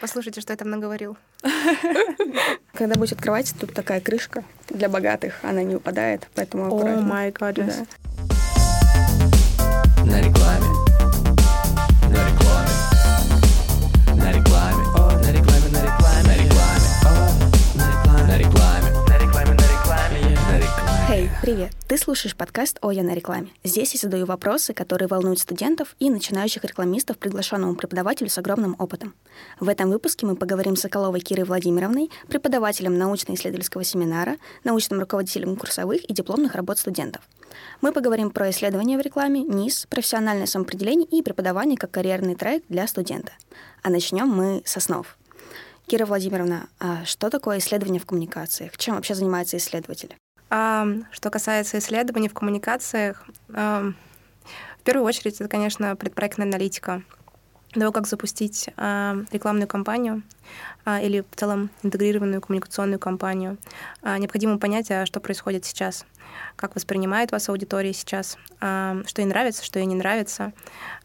[0.00, 1.16] Послушайте, что я там наговорил.
[2.74, 7.02] Когда будете открывать, тут такая крышка для богатых, она не упадает, поэтому О аккуратно.
[7.02, 7.58] май гад.
[21.50, 21.72] Привет!
[21.88, 23.48] Ты слушаешь подкаст «О, я на рекламе».
[23.64, 29.14] Здесь я задаю вопросы, которые волнуют студентов и начинающих рекламистов, приглашенному преподавателю с огромным опытом.
[29.58, 36.08] В этом выпуске мы поговорим с Соколовой Кирой Владимировной, преподавателем научно-исследовательского семинара, научным руководителем курсовых
[36.08, 37.22] и дипломных работ студентов.
[37.80, 42.86] Мы поговорим про исследования в рекламе, НИС, профессиональное самоопределение и преподавание как карьерный трек для
[42.86, 43.32] студента.
[43.82, 45.04] А начнем мы с основ.
[45.88, 48.78] Кира Владимировна, а что такое исследование в коммуникациях?
[48.78, 50.16] Чем вообще занимаются исследователи?
[50.50, 53.92] А, что касается исследований в коммуникациях, а,
[54.78, 57.02] в первую очередь это, конечно, предпроектная аналитика.
[57.72, 60.22] Того, как запустить а, рекламную кампанию
[60.84, 63.58] а, или в целом интегрированную коммуникационную кампанию,
[64.02, 66.04] а, необходимо понять, а что происходит сейчас,
[66.56, 70.52] как воспринимает вас аудитория сейчас, а, что ей нравится, что ей не нравится.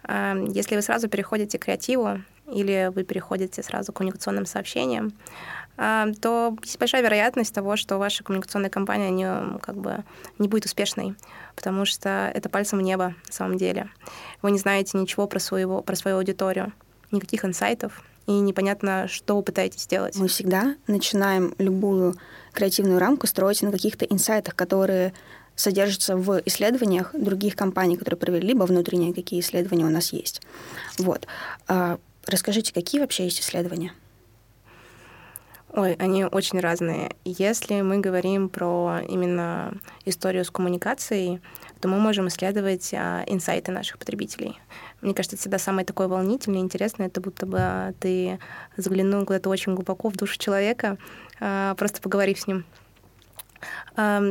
[0.04, 5.14] А, Если вы сразу переходите к креативу или вы переходите сразу к коммуникационным сообщениям,
[5.78, 10.04] то есть большая вероятность того, что ваша коммуникационная кампания не, как бы,
[10.40, 11.16] не будет успешной,
[11.56, 13.90] потому что это пальцем в небо на самом деле.
[14.42, 16.72] Вы не знаете ничего про, своего, про свою аудиторию,
[17.12, 20.16] никаких инсайтов, и непонятно, что вы пытаетесь сделать.
[20.16, 22.16] Мы всегда начинаем любую
[22.54, 25.14] креативную рамку строить на каких-то инсайтах, которые
[25.56, 30.42] содержатся в исследованиях других компаний, которые провели, либо внутренние какие исследования у нас есть.
[30.98, 31.28] Вот.
[31.68, 33.94] А расскажите, какие вообще есть исследования?
[35.78, 37.12] Ой, они очень разные.
[37.26, 39.74] Если мы говорим про именно
[40.06, 41.42] историю с коммуникацией,
[41.82, 44.58] то мы можем исследовать а, инсайты наших потребителей.
[45.02, 48.40] Мне кажется, это всегда самое такое волнительное, интересное, это будто бы а, ты
[48.78, 50.98] заглянул куда-то очень глубоко в душу человека,
[51.42, 52.64] а, просто поговорив с ним.
[53.98, 54.24] А,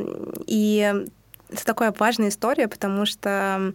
[0.46, 1.04] и
[1.50, 3.74] это такая важная история, потому что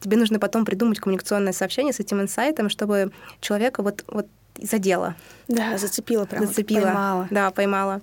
[0.00, 4.26] тебе нужно потом придумать коммуникационное сообщение с этим инсайтом, чтобы человека вот, вот
[4.60, 5.14] задело.
[5.48, 6.46] Да, зацепила прям.
[6.46, 6.82] Зацепила.
[6.82, 7.28] Поймала.
[7.30, 8.00] Да, поймала.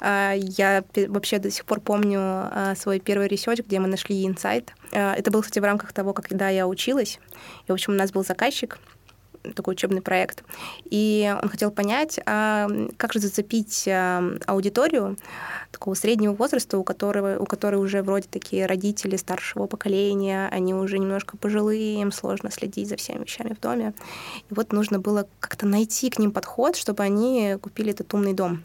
[0.00, 4.72] А, Я вообще до сих пор помню а, свой первый research, где мы нашли инсайт.
[4.92, 7.20] А, Это был, кстати, в рамках того, когда я училась.
[7.66, 8.78] И, в общем, у нас был заказчик,
[9.54, 10.44] такой учебный проект.
[10.84, 15.16] И он хотел понять, а как же зацепить а, аудиторию
[15.70, 20.98] такого среднего возраста, у которого, у которой уже вроде такие родители старшего поколения, они уже
[20.98, 23.94] немножко пожилые, им сложно следить за всеми вещами в доме.
[24.50, 28.62] И вот нужно было как-то найти к ним подход, чтобы они купили этот умный дом.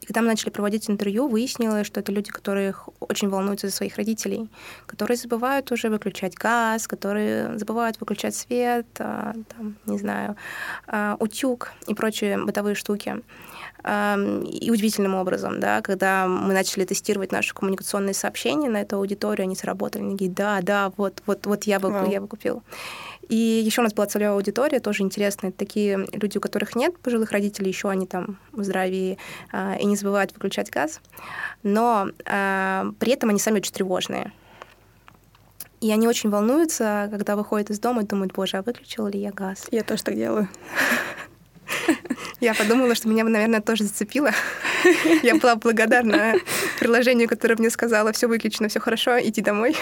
[0.00, 3.96] И когда мы начали проводить интервью, выяснилось, что это люди, которые очень волнуются за своих
[3.96, 4.48] родителей,
[4.86, 10.36] которые забывают уже выключать газ, которые забывают выключать свет, а, там, не знаю,
[10.86, 13.22] а, утюг и прочие бытовые штуки.
[13.82, 19.56] И удивительным образом, да, когда мы начали тестировать наши коммуникационные сообщения на эту аудиторию, они
[19.56, 22.10] сработали, они говорят, да, да, вот, вот, вот я бы, Вау.
[22.10, 22.62] я бы купил.
[23.28, 25.52] И еще у нас была целевая аудитория, тоже интересная.
[25.52, 29.18] Такие люди, у которых нет пожилых родителей, еще они там в здравии
[29.52, 31.00] а, и не забывают выключать газ.
[31.62, 34.32] Но а, при этом они сами очень тревожные.
[35.80, 39.30] И они очень волнуются, когда выходят из дома и думают, боже, а выключила ли я
[39.32, 39.66] газ?
[39.70, 40.48] Я тоже так делаю.
[42.40, 44.30] Я подумала, что меня, наверное, тоже зацепило.
[45.22, 46.34] Я была благодарна
[46.78, 49.76] приложению, которое мне сказала, все выключено, все хорошо, иди домой.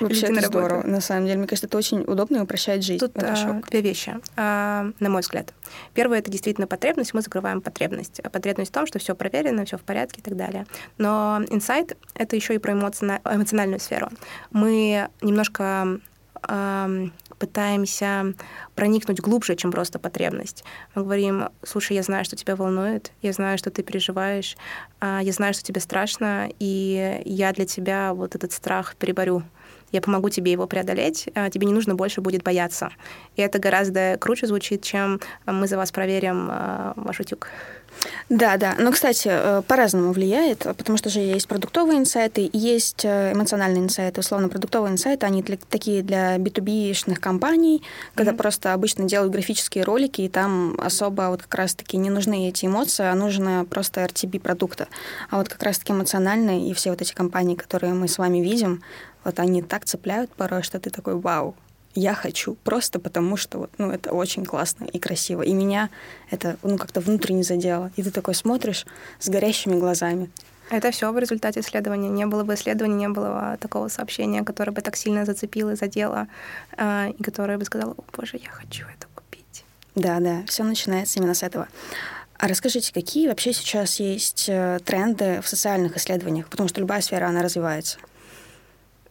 [0.00, 0.66] Вообще на это работу.
[0.66, 0.86] здорово.
[0.86, 2.98] На самом деле, мне кажется, это очень удобно и упрощает жизнь.
[2.98, 5.52] Тут а, две вещи, а, на мой взгляд.
[5.94, 7.14] Первое это действительно потребность.
[7.14, 8.20] Мы закрываем потребность.
[8.20, 10.66] А Потребность в том, что все проверено, все в порядке и так далее.
[10.98, 14.08] Но инсайт это еще и про эмоциона- эмоциональную сферу.
[14.50, 16.00] Мы немножко
[17.42, 18.34] пытаемся
[18.76, 20.62] проникнуть глубже, чем просто потребность.
[20.94, 24.56] Мы говорим, слушай, я знаю, что тебя волнует, я знаю, что ты переживаешь,
[25.00, 29.42] а, я знаю, что тебе страшно, и я для тебя вот этот страх переборю.
[29.92, 32.90] Я помогу тебе его преодолеть, а тебе не нужно больше будет бояться.
[33.36, 37.48] И это гораздо круче звучит, чем мы за вас проверим а, ваш утюг.
[38.30, 38.74] Да, да.
[38.78, 44.20] Но, кстати, э, по-разному влияет, потому что же есть продуктовые инсайты, есть э, эмоциональные инсайты.
[44.20, 47.82] Условно, продуктовые инсайты, они для- такие для B2B-шных компаний,
[48.14, 48.38] когда Мгм.
[48.38, 53.04] просто обычно делают графические ролики, и там особо вот как раз-таки не нужны эти эмоции,
[53.04, 54.88] а нужно просто RTB продукта.
[55.30, 58.82] А вот как раз-таки эмоциональные и все вот эти компании, которые мы с вами видим,
[59.24, 61.54] вот они так цепляют порой, что ты такой, вау,
[61.94, 65.42] я хочу, просто потому что вот, ну, это очень классно и красиво.
[65.42, 65.90] И меня
[66.30, 67.90] это ну, как-то внутренне задело.
[67.96, 68.86] И ты такой смотришь
[69.18, 70.30] с горящими глазами.
[70.70, 72.08] Это все в результате исследования.
[72.08, 76.28] Не было бы исследования, не было такого сообщения, которое бы так сильно зацепило задело,
[76.78, 79.64] а, и которое бы сказало, о боже, я хочу это купить.
[79.94, 81.68] Да, да, все начинается именно с этого.
[82.38, 86.48] А расскажите, какие вообще сейчас есть э, тренды в социальных исследованиях?
[86.48, 87.98] Потому что любая сфера, она развивается.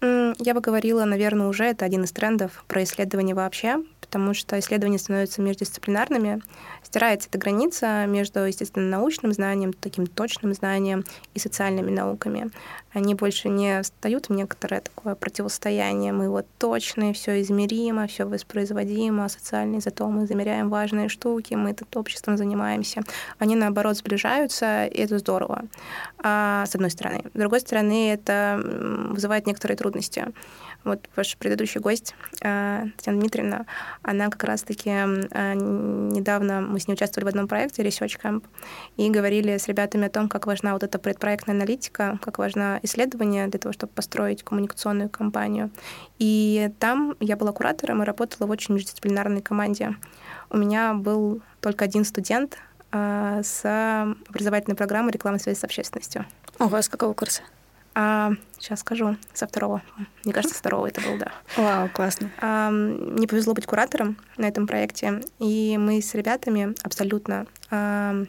[0.03, 4.97] Я бы говорила, наверное, уже это один из трендов про исследования вообще, потому что исследования
[4.97, 6.41] становятся междисциплинарными,
[6.81, 11.05] стирается эта граница между, естественно, научным знанием, таким точным знанием
[11.35, 12.49] и социальными науками.
[12.93, 16.11] Они больше не встают в некоторое такое противостояние.
[16.11, 21.95] Мы вот точные, все измеримо, все воспроизводимо, социальные зато мы замеряем важные штуки, мы тут
[21.95, 23.01] обществом занимаемся.
[23.39, 25.63] Они, наоборот, сближаются, и это здорово,
[26.19, 27.23] а, с одной стороны.
[27.33, 28.61] С другой стороны, это
[29.09, 30.25] вызывает некоторые трудности.
[30.83, 33.65] Вот ваш предыдущий гость, а, Татьяна Дмитриевна,
[34.01, 38.43] она как раз-таки а, недавно, мы с ней участвовали в одном проекте Research Camp,
[38.97, 43.47] и говорили с ребятами о том, как важна вот эта предпроектная аналитика, как важно исследование
[43.47, 45.69] для того, чтобы построить коммуникационную кампанию.
[46.17, 49.95] И там я была куратором и работала в очень междисциплинарной команде.
[50.49, 52.57] У меня был только один студент
[52.91, 53.63] а, с
[54.29, 56.25] образовательной программы рекламы связи с общественностью.
[56.59, 57.41] Ого, с какого курса?
[57.93, 59.81] А, сейчас скажу, со второго.
[60.23, 61.31] Мне кажется, со второго это был, да.
[61.57, 62.29] Вау, классно.
[62.39, 68.23] А, мне повезло быть куратором на этом проекте, и мы с ребятами абсолютно а,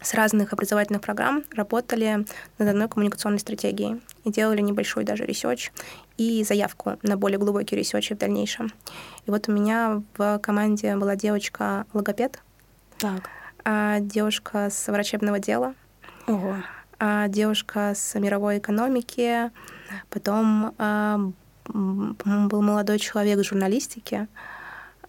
[0.00, 2.24] с разных образовательных программ работали
[2.58, 5.72] над одной коммуникационной стратегией и делали небольшой даже research
[6.16, 8.72] и заявку на более глубокий research в дальнейшем.
[9.26, 12.40] И вот у меня в команде была девочка-логопед,
[12.98, 13.28] так.
[13.64, 15.74] А девушка с врачебного дела,
[16.26, 16.56] Ого.
[16.98, 19.50] А, девушка с мировой экономики,
[20.08, 21.20] потом а,
[21.68, 24.28] был молодой человек журналистики,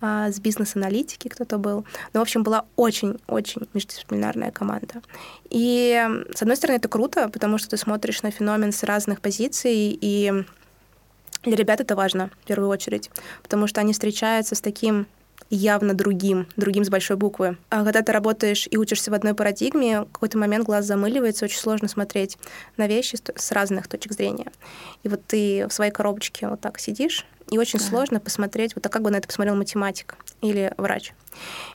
[0.01, 1.85] а, с бизнес-аналитики кто-то был.
[2.13, 5.01] Ну, в общем, была очень-очень междисциплинарная команда.
[5.49, 6.05] И,
[6.35, 10.43] с одной стороны, это круто, потому что ты смотришь на феномен с разных позиций, и
[11.43, 13.09] для ребят это важно, в первую очередь,
[13.41, 15.07] потому что они встречаются с таким
[15.49, 17.57] явно другим, другим с большой буквы.
[17.69, 21.59] А когда ты работаешь и учишься в одной парадигме, в какой-то момент глаз замыливается, очень
[21.59, 22.37] сложно смотреть
[22.75, 24.51] на вещи с разных точек зрения.
[25.03, 27.85] И вот ты в своей коробочке вот так сидишь, и очень да.
[27.85, 31.13] сложно посмотреть, вот а как бы на это посмотрел математик или врач.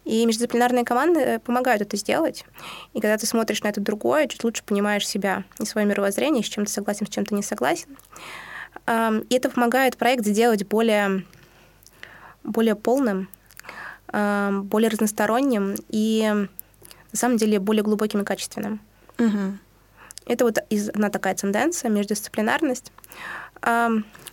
[0.04, 2.44] И междисциплинарные команды э, помогают это сделать.
[2.92, 6.48] И когда ты смотришь на это другое, чуть лучше понимаешь себя и свое мировоззрение, с
[6.48, 7.96] чем ты согласен, с чем ты не согласен.
[8.88, 11.25] И это помогает проект сделать более,
[12.42, 13.28] более полным,
[14.12, 16.31] более разносторонним и
[17.12, 18.81] на самом деле более глубоким и качественным.
[19.19, 19.59] Угу.
[20.26, 22.93] Это вот одна такая тенденция, междисциплинарность.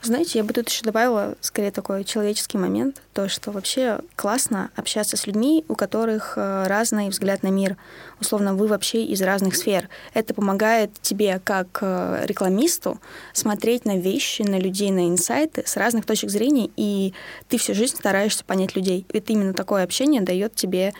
[0.01, 5.17] Знаете, я бы тут еще добавила скорее такой человеческий момент, то, что вообще классно общаться
[5.17, 7.75] с людьми, у которых э, разный взгляд на мир.
[8.21, 9.89] Условно, вы вообще из разных сфер.
[10.13, 13.01] Это помогает тебе, как э, рекламисту,
[13.33, 17.13] смотреть на вещи, на людей, на инсайты с разных точек зрения, и
[17.49, 19.05] ты всю жизнь стараешься понять людей.
[19.11, 20.93] Это именно такое общение дает тебе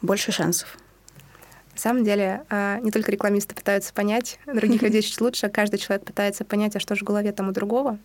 [0.00, 0.79] больше шансов.
[1.80, 6.04] На самом деле, а, не только рекламисты пытаются понять других людей чуть лучше, каждый человек
[6.04, 7.98] пытается понять, а что же в голове там у другого.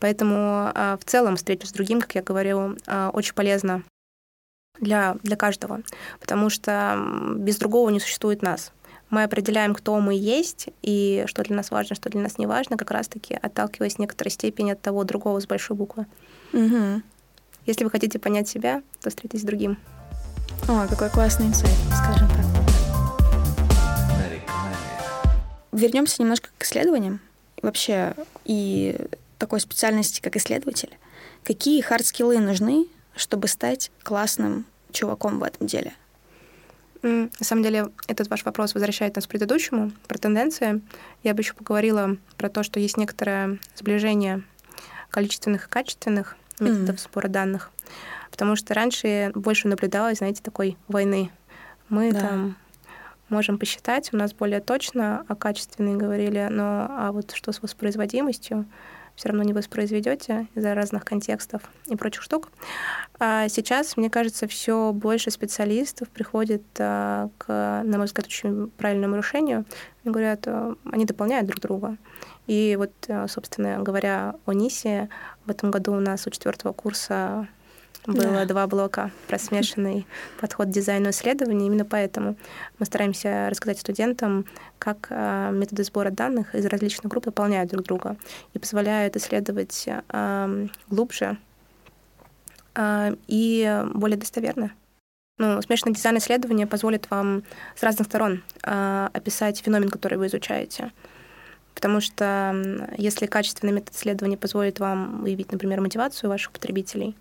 [0.00, 3.82] Поэтому а, в целом встреча с другим, как я говорю, а, очень полезна
[4.78, 5.80] для, для каждого,
[6.20, 7.02] потому что
[7.38, 8.70] без другого не существует нас.
[9.08, 12.76] Мы определяем, кто мы есть, и что для нас важно, что для нас не важно,
[12.76, 16.04] как раз-таки отталкиваясь в некоторой степени от того другого с большой буквы.
[16.52, 17.00] Угу.
[17.64, 19.78] Если вы хотите понять себя, то встретитесь с другим.
[20.68, 22.55] О, какой классный инсайт, скажем так.
[25.76, 27.20] Вернемся немножко к исследованиям.
[27.62, 28.14] Вообще,
[28.44, 28.96] и
[29.38, 30.96] такой специальности, как исследователь.
[31.44, 35.92] Какие hard skill ы нужны, чтобы стать классным чуваком в этом деле?
[37.02, 40.80] На самом деле, этот ваш вопрос возвращает нас к предыдущему, про тенденции.
[41.22, 44.42] Я бы еще поговорила про то, что есть некоторое сближение
[45.10, 47.02] количественных и качественных методов mm.
[47.02, 47.70] сбора данных.
[48.30, 51.30] Потому что раньше больше наблюдалось, знаете, такой войны.
[51.88, 52.20] Мы да.
[52.20, 52.56] там
[53.28, 58.66] можем посчитать, у нас более точно о качественной говорили, но а вот что с воспроизводимостью,
[59.16, 62.50] все равно не воспроизведете из-за разных контекстов и прочих штук.
[63.18, 69.16] А сейчас, мне кажется, все больше специалистов приходит а, к, на мой взгляд, очень правильному
[69.16, 69.64] решению.
[70.04, 71.96] Они говорят, а, они дополняют друг друга.
[72.46, 75.08] И вот, а, собственно говоря, о НИСе,
[75.46, 77.48] в этом году у нас у четвертого курса
[78.06, 78.44] было да.
[78.44, 80.06] два блока про смешанный
[80.40, 81.66] подход к дизайну исследований.
[81.66, 82.36] Именно поэтому
[82.78, 84.46] мы стараемся рассказать студентам,
[84.78, 88.16] как а, методы сбора данных из различных групп дополняют друг друга
[88.54, 89.88] и позволяют исследовать
[90.88, 91.38] глубже
[92.74, 94.72] а, и более достоверно.
[95.38, 97.42] Ну, смешанное дизайн исследования позволит вам
[97.74, 100.92] с разных сторон а, описать феномен, который вы изучаете.
[101.76, 107.14] Потому что если качественный метод исследования позволит вам выявить, например, мотивацию ваших потребителей,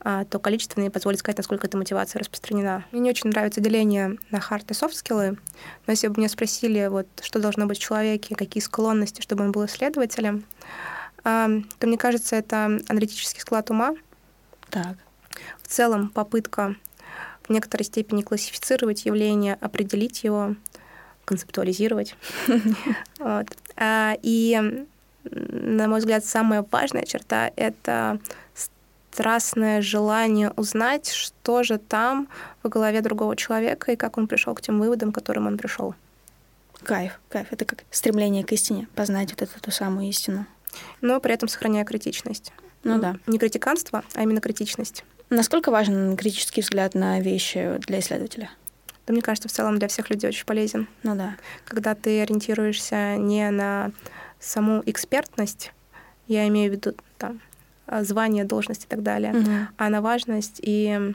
[0.00, 2.84] а, то количественный позволит сказать, насколько эта мотивация распространена.
[2.92, 5.38] Мне не очень нравится деление на хард и софт скиллы,
[5.86, 9.52] но если бы меня спросили, вот, что должно быть в человеке, какие склонности, чтобы он
[9.52, 10.44] был исследователем,
[11.22, 13.94] то мне кажется, это аналитический склад ума,
[14.68, 14.98] Так.
[15.62, 16.76] в целом попытка
[17.48, 20.56] в некоторой степени классифицировать явление, определить его,
[21.24, 22.14] концептуализировать.
[23.76, 24.86] А, И,
[25.24, 28.18] на мой взгляд, самая важная черта— это
[29.14, 32.28] страстное желание узнать, что же там
[32.62, 35.94] в голове другого человека и как он пришел к тем выводам, к которым он пришел.
[36.82, 37.46] Кайф, кайф.
[37.50, 40.46] Это как стремление к истине, познать вот эту ту самую истину.
[41.00, 42.52] Но при этом сохраняя критичность.
[42.82, 43.16] Ну да.
[43.26, 45.04] Не критиканство, а именно критичность.
[45.30, 48.50] Насколько важен критический взгляд на вещи для исследователя?
[49.06, 50.88] Да, мне кажется, в целом для всех людей очень полезен.
[51.02, 51.36] Ну да.
[51.66, 53.92] когда ты ориентируешься не на
[54.40, 55.72] саму экспертность,
[56.26, 57.40] я имею в виду там,
[57.86, 59.68] а, звание, должность и так далее, Мгм.
[59.76, 61.12] а на важность и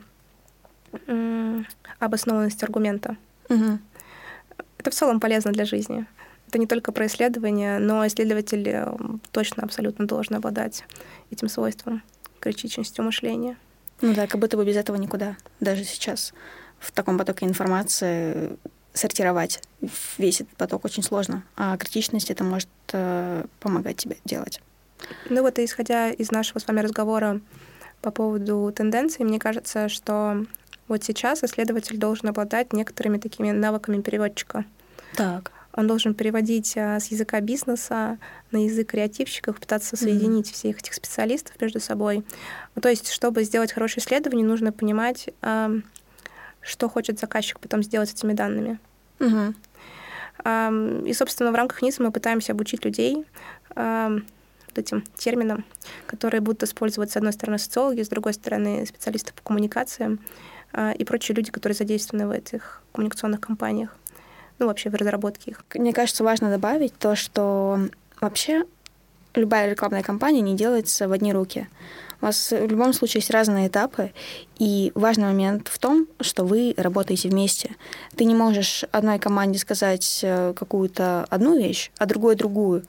[2.00, 3.16] обоснованность аргумента.
[3.50, 3.80] Мгм.
[4.78, 6.06] Это в целом полезно для жизни.
[6.48, 8.92] Это не только про исследование, но исследователь э,
[9.32, 10.84] точно абсолютно должен обладать
[11.30, 12.02] этим свойством,
[12.40, 13.56] критичностью мышления.
[14.02, 15.36] Ну да, как будто бы без этого никуда.
[15.60, 16.34] Даже сейчас
[16.80, 18.58] в таком потоке информации
[18.94, 19.62] сортировать
[20.18, 21.44] весь этот поток очень сложно.
[21.56, 24.62] А критичность это может э, помогать тебе делать.
[25.30, 27.40] Ну вот, исходя из нашего с вами разговора
[28.02, 30.46] по поводу тенденций, мне кажется, что
[30.88, 34.66] вот сейчас исследователь должен обладать некоторыми такими навыками переводчика.
[35.16, 35.52] Так.
[35.74, 38.18] Он должен переводить а, с языка бизнеса
[38.52, 42.26] на язык креативщиков, пытаться соединить всех этих специалистов между собой.
[42.82, 45.72] То есть, чтобы сделать хорошее исследование, нужно понимать, а,
[46.62, 48.80] что хочет заказчик потом сделать с этими данными.
[50.44, 53.26] Ам, И, собственно, в рамках НИСа мы пытаемся обучить людей
[54.70, 55.66] вот этим терминам,
[56.06, 60.20] которые будут использовать, с одной стороны, социологи, с другой стороны, специалисты по коммуникациям
[60.74, 63.96] а, и прочие люди, которые задействованы в этих коммуникационных компаниях,
[64.60, 65.64] ну, вообще в разработке их.
[65.74, 67.80] Мне кажется, важно добавить то, что
[68.22, 68.66] вообще
[69.34, 71.68] любая рекламная кампания не делается в одни руки.
[72.22, 74.12] У вас в любом случае есть разные этапы,
[74.58, 77.78] и важный момент в том, что вы работаете вместе.
[78.18, 82.84] Ты не можешь одной команде сказать э, какую-то одну вещь, а другой другую,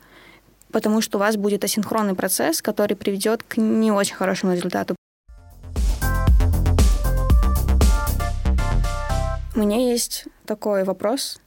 [0.72, 4.96] потому что у вас будет асинхронный процесс, который приведет к не очень хорошему результату.
[9.54, 11.38] У меня есть такой вопрос.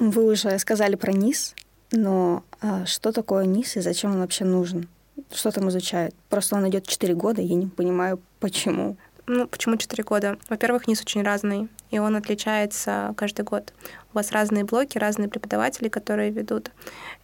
[0.00, 1.54] Вы уже сказали про низ,
[1.92, 4.88] но а, что такое низ и зачем он вообще нужен?
[5.32, 6.14] Что там изучают?
[6.28, 8.96] Просто он идет 4 года, я не понимаю, почему.
[9.26, 10.38] Ну, почему 4 года?
[10.48, 13.72] Во-первых, НИС очень разный, и он отличается каждый год.
[14.12, 16.70] У вас разные блоки, разные преподаватели, которые ведут.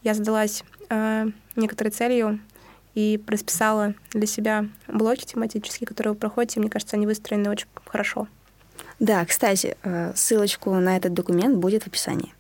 [0.02, 2.40] Я задалась э, некоторой целью
[2.94, 6.60] и расписала для себя блоки тематические, которые вы проходите.
[6.60, 8.26] Мне кажется, они выстроены очень хорошо.
[8.98, 12.34] Да, кстати, э, ссылочку на этот документ будет в описании.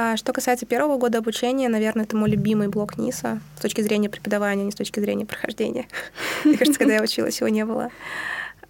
[0.00, 4.08] А что касается первого года обучения, наверное, это мой любимый блок НИСа с точки зрения
[4.08, 5.88] преподавания, не с точки зрения прохождения.
[6.44, 7.90] Мне кажется, когда я училась, его не было.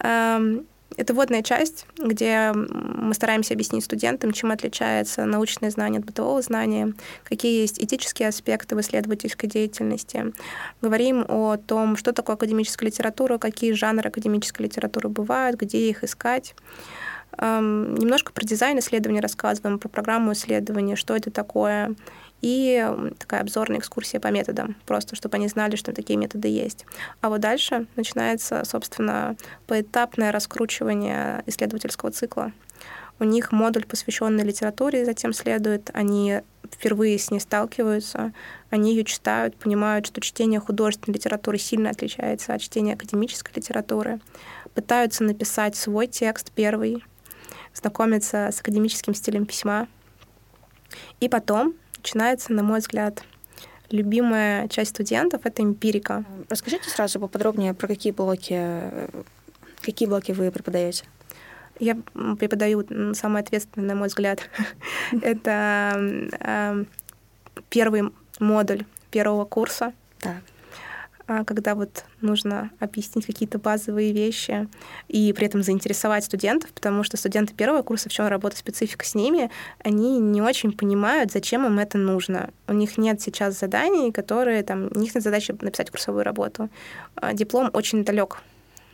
[0.01, 6.95] Это вводная часть, где мы стараемся объяснить студентам, чем отличается научное знание от бытового знания,
[7.25, 10.33] какие есть этические аспекты в исследовательской деятельности.
[10.81, 16.55] Говорим о том, что такое академическая литература, какие жанры академической литературы бывают, где их искать.
[17.39, 21.95] Эм, Немножко про дизайн исследования рассказываем, про программу исследования, что это такое,
[22.41, 22.87] и
[23.19, 26.85] такая обзорная экскурсия по методам, просто чтобы они знали, что такие методы есть.
[27.21, 32.53] А вот дальше начинается, собственно, поэтапное раскручивание исследовательского цикла.
[33.21, 35.91] У них модуль, посвященный литературе, затем следует.
[35.93, 36.41] Они
[36.71, 38.33] впервые с ней сталкиваются,
[38.71, 44.21] они ее читают, понимают, что чтение художественной литературы сильно отличается от чтения академической литературы,
[44.75, 47.03] пытаются написать свой текст первый,
[47.79, 49.89] знакомиться с академическим стилем письма.
[51.21, 53.23] И потом начинается, на мой взгляд,
[53.91, 56.25] любимая часть студентов— это эмпирика.
[56.49, 59.09] Расскажите сразу поподробнее, про какие блоки, э,
[59.83, 61.05] какие блоки вы преподаете.
[61.81, 61.97] Я
[62.39, 64.41] преподаю м, самый ответственный, на мой взгляд.
[65.23, 65.95] Это
[66.41, 66.87] эм,
[67.71, 70.43] первый модуль первого курса, Так.
[71.29, 74.67] А, когда вот нужно объяснить какие-то базовые вещи
[75.09, 79.15] и при этом заинтересовать студентов, потому что студенты первого курса, в чем работа специфика с
[79.15, 79.51] ними,
[79.85, 82.49] они не очень понимают, зачем им это нужно.
[82.67, 86.71] У них нет сейчас заданий, которые там, у них нет задачи написать курсовую работу.
[87.17, 88.39] А, Диплом очень далек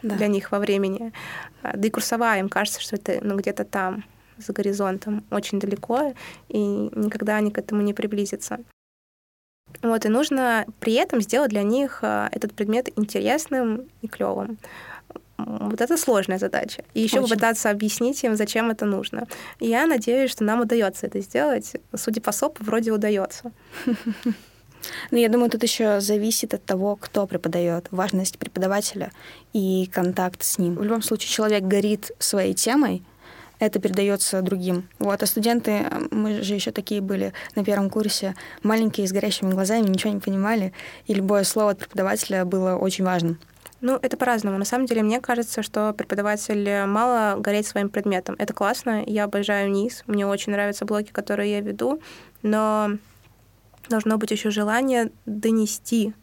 [0.03, 0.17] Да.
[0.17, 1.13] для них во времени.
[1.63, 4.03] А, Да и курсовая, им кажется, что это ну, где-то там,
[4.39, 6.15] за горизонтом, очень далеко,
[6.49, 8.59] и никогда они к этому не приблизятся.
[9.83, 14.59] Вот, и нужно при этом сделать для них а, этот предмет интересным и клевым.
[15.37, 16.85] Вот это сложная задача.
[16.95, 17.29] И еще Очень.
[17.29, 19.27] попытаться объяснить им, зачем это нужно.
[19.59, 21.73] И я надеюсь, что нам удается это сделать.
[21.95, 23.53] Судя по СОПу, вроде удается.
[25.11, 29.13] Ну, я думаю, тут еще зависит от того, кто преподает, важность преподавателя
[29.55, 30.75] и контакт с ним.
[30.75, 33.03] В любом случае, человек горит своей темой,
[33.67, 34.89] это передается другим.
[34.99, 39.89] Вот, а студенты, мы же еще такие были на первом курсе, маленькие, с горящими глазами,
[39.89, 40.73] ничего не понимали,
[41.07, 43.39] и любое слово от преподавателя было очень важным.
[43.81, 44.57] Ну, это по-разному.
[44.57, 48.35] На самом деле, мне кажется, что преподаватель мало гореть своим предметом.
[48.39, 52.01] Это классно, я обожаю низ, мне очень нравятся блоки, которые я веду,
[52.43, 52.93] но
[53.89, 56.15] должно быть еще желание донести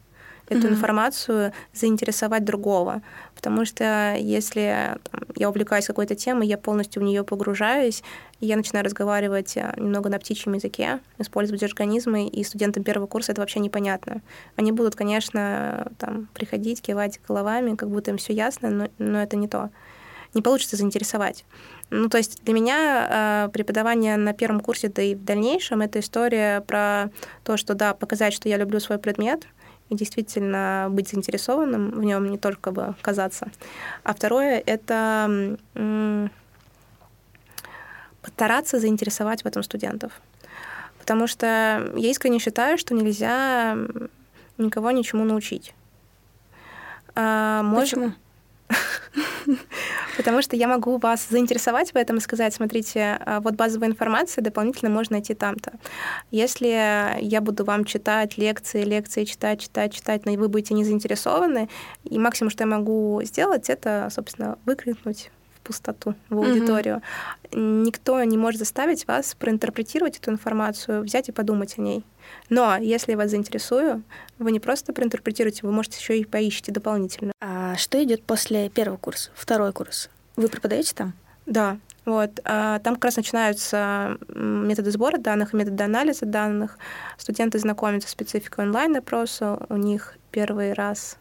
[0.52, 0.76] эту Мгм.
[0.76, 3.02] информацию, заинтересовать другого.
[3.34, 8.02] Потому что если там, я увлекаюсь какой-то темой, я полностью в нее погружаюсь,
[8.40, 13.32] и я начинаю разговаривать а, немного на птичьем языке, использовать организмы, и студентам первого курса
[13.32, 14.20] это вообще непонятно.
[14.56, 19.36] Они будут, конечно, там, приходить, кивать головами, как будто им все ясно, но, но это
[19.36, 19.70] не то.
[20.34, 21.44] Не получится заинтересовать.
[21.90, 26.00] Ну, то есть для меня э, преподавание на первом курсе, да и в дальнейшем, это
[26.00, 27.10] история про
[27.44, 29.46] то, что, да, показать, что я люблю свой предмет,
[29.92, 33.50] и действительно быть заинтересованным в нем, не только бы казаться.
[34.02, 35.56] А второе— это
[38.22, 40.12] постараться заинтересовать в этом студентов.
[40.98, 41.46] Потому что
[41.96, 43.76] я искренне считаю, что нельзя
[44.58, 45.74] никого ничему научить.
[47.14, 48.12] А, мож- Почему?
[50.16, 54.42] Потому что я могу вас заинтересовать в этом и сказать, смотрите, а, вот базовая информация
[54.42, 55.72] дополнительно можно найти там-то.
[56.30, 56.68] Если
[57.20, 61.68] я буду вам читать лекции, лекции, читать, читать, читать, но вы будете не заинтересованы,
[62.04, 65.30] и максимум, что я могу сделать, это, собственно, выкрикнуть
[65.62, 67.02] пустоту, в аудиторию.
[67.52, 72.04] Никто не может заставить вас проинтерпретировать эту информацию, взять и подумать о ней.
[72.48, 74.02] Но если я вас заинтересую,
[74.38, 77.32] вы не просто проинтерпретируете, вы, может, еще и поищите дополнительно.
[77.40, 80.08] А что идет после первого курса, второй курс?
[80.36, 81.12] Вы преподаете там?
[81.46, 82.40] Да, вот.
[82.44, 86.78] а, Там как раз начинаются методы сбора данных и методы анализа данных.
[87.16, 89.66] Студенты знакомятся с спецификой онлайн-опроса.
[89.68, 91.16] У них первый раз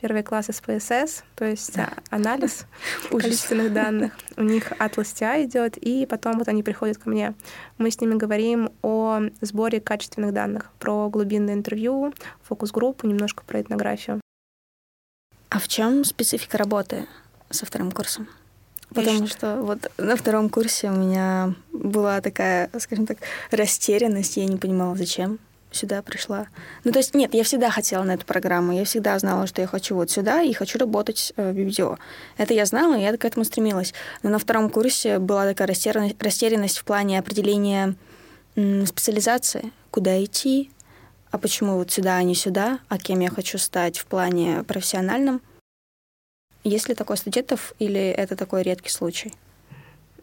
[0.00, 1.92] первый класс СПСС, то есть Да.
[2.10, 2.66] а, анализ
[3.10, 4.12] количественных данных.
[4.36, 7.34] У них Atlas TI идет, и потом вот они приходят ко мне.
[7.78, 14.20] Мы с ними говорим о сборе качественных данных, про глубинное интервью, фокус-группу, немножко про этнографию.
[15.50, 17.06] А в чем специфика работы
[17.50, 18.28] со вторым курсом?
[18.94, 23.18] Потому что вот на втором курсе у меня была такая, скажем так,
[23.50, 24.36] растерянность.
[24.36, 25.38] Я не понимала, зачем
[25.70, 26.48] сюда пришла.
[26.84, 28.72] Ну, то есть, нет, я всегда хотела на эту программу.
[28.72, 31.98] Я всегда знала, что я хочу вот сюда и хочу работать э, в BBDO.
[32.36, 33.94] Это я знала, и я к этому стремилась.
[34.22, 37.94] Но на втором курсе была такая растерянность, растерянность в плане определения
[38.86, 40.70] специализации, куда идти,
[41.30, 45.40] а почему вот сюда, а не сюда, а кем я хочу стать в плане профессиональном.
[46.64, 49.32] Есть ли такой студентов или это такой редкий случай?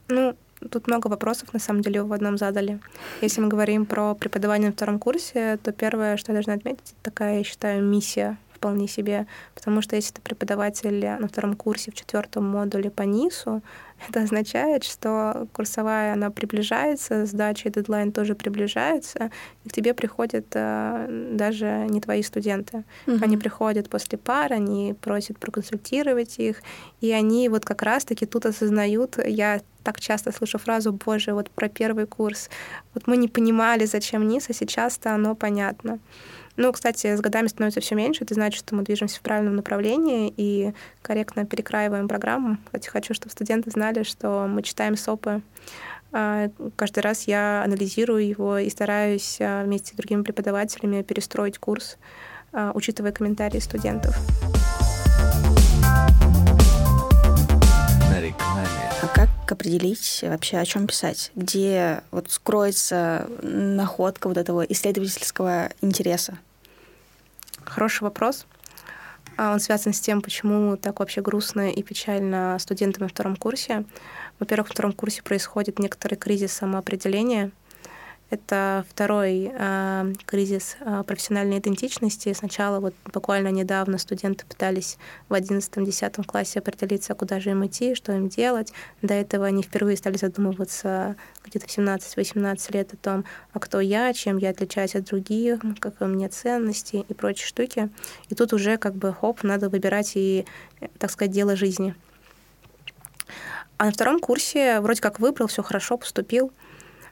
[0.07, 0.35] Ну,
[0.69, 2.79] тут много вопросов, на самом деле, в одном задали.
[3.21, 7.37] Если мы говорим про преподавание на втором курсе, то первое, что я должна отметить, такая,
[7.39, 9.27] я считаю, миссия вполне себе.
[9.53, 13.61] Потому что если ты преподаватель на втором курсе в четвертом модуле по НИСу,
[14.07, 19.31] это означает, что курсовая, она приближается, сдача и дедлайн тоже приближается,
[19.63, 22.83] и к тебе приходят э, даже не твои студенты.
[23.21, 26.61] Они приходят после пар, они просят проконсультировать их,
[27.01, 31.69] и они вот как раз-таки тут осознают, я так часто слышу фразу «Боже, вот про
[31.69, 32.49] первый курс,
[32.93, 35.99] вот мы не понимали, зачем низ, а сейчас-то оно понятно».
[36.57, 40.33] Ну, кстати, с годами становится все меньше, это значит, что мы движемся в правильном направлении
[40.37, 42.57] и корректно перекраиваем программу.
[42.65, 45.41] Кстати, хочу, чтобы студенты знали, что мы читаем СОПы.
[46.11, 51.97] А, Каждый раз я анализирую его и стараюсь а, вместе с другими преподавателями перестроить курс,
[52.53, 54.15] а, учитывая комментарии студентов.
[59.45, 61.31] Как определить вообще, о чем писать?
[61.35, 66.39] Где вот скроется находка вот этого исследовательского интереса?
[67.63, 68.47] Хороший вопрос.
[69.37, 73.85] А, Он связан с тем, почему так вообще грустно и печально студентам на втором курсе.
[74.39, 77.51] Во-первых, во втором курсе происходит некоторый кризис самоопределения.
[78.31, 82.33] Это второй э, кризис э, профессиональной идентичности.
[82.33, 84.97] Сначала вот буквально недавно студенты пытались
[85.29, 88.73] в 11-10 классе определиться, куда же им идти, что им делать.
[89.03, 94.11] До этого они впервые стали задумываться где-то в 17-18 лет о том, а кто я,
[94.13, 97.89] чем я отличаюсь от других, какие у меня ценности и прочие штуки.
[98.29, 100.47] И тут уже как бы хоп, надо выбирать и,
[100.97, 101.93] так сказать, дело жизни.
[103.77, 106.51] А на втором курсе вроде как выбрал, все хорошо, поступил.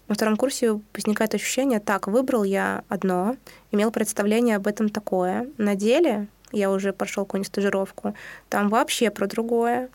[0.08, 3.38] На втором курсе возникает ощущение, так, выбрал я одно,
[3.72, 5.48] имел представление об этом такое.
[5.58, 8.16] На деле я уже прошел какую-нибудь стажировку,
[8.50, 9.89] там вообще про другое.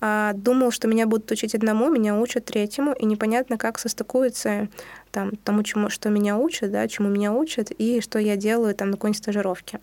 [0.00, 4.68] А думал, что меня будут учить одному, меня учат третьему, и непонятно, как состыкуется
[5.10, 8.90] там, тому, чему, что меня учат, да, чему меня учат, и что я делаю там
[8.90, 9.80] на какой-нибудь стажировке.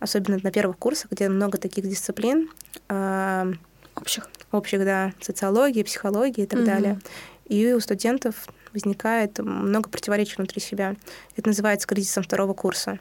[0.00, 2.48] Особенно на первых курсах, где много таких дисциплин.
[2.88, 3.52] Э,
[3.96, 4.30] общих.
[4.50, 6.64] Общих, да, социологии, психологии и так mm-hmm.
[6.64, 6.98] далее.
[7.46, 10.96] И у студентов возникает много противоречий внутри себя.
[11.36, 12.98] Это называется кризисом второго курса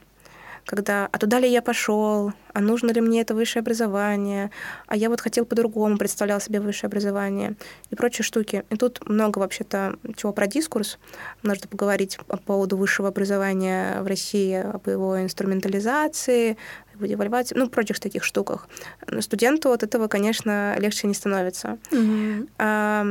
[0.66, 4.52] когда а туда ли я пошел, а нужно ли мне это высшее образование,
[4.88, 7.56] а я вот хотел по-другому, представлял себе высшее образование
[7.90, 8.64] и прочие штуки.
[8.70, 11.00] И тут много вообще-то чего про дискурс.
[11.42, 16.58] Нужно поговорить по поводу высшего образования в России, об его инструментализации,
[16.96, 18.68] об девальвации, ну, прочих таких штуках.
[19.08, 21.78] Но студенту от этого, конечно, легче не становится.
[21.92, 22.50] Mm-hmm.
[22.58, 23.04] А,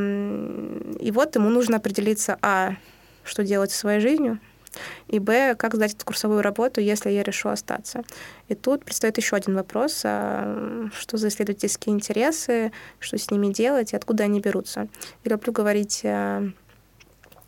[1.00, 2.76] и вот ему нужно определиться, а,
[3.24, 4.38] что делать со своей жизнью,
[5.08, 8.04] и б, как сдать эту курсовую работу, если я решу остаться.
[8.48, 13.92] И тут предстоит еще один вопрос, а что за исследовательские интересы, что с ними делать
[13.92, 14.88] и откуда они берутся.
[15.24, 16.50] Я люблю говорить э,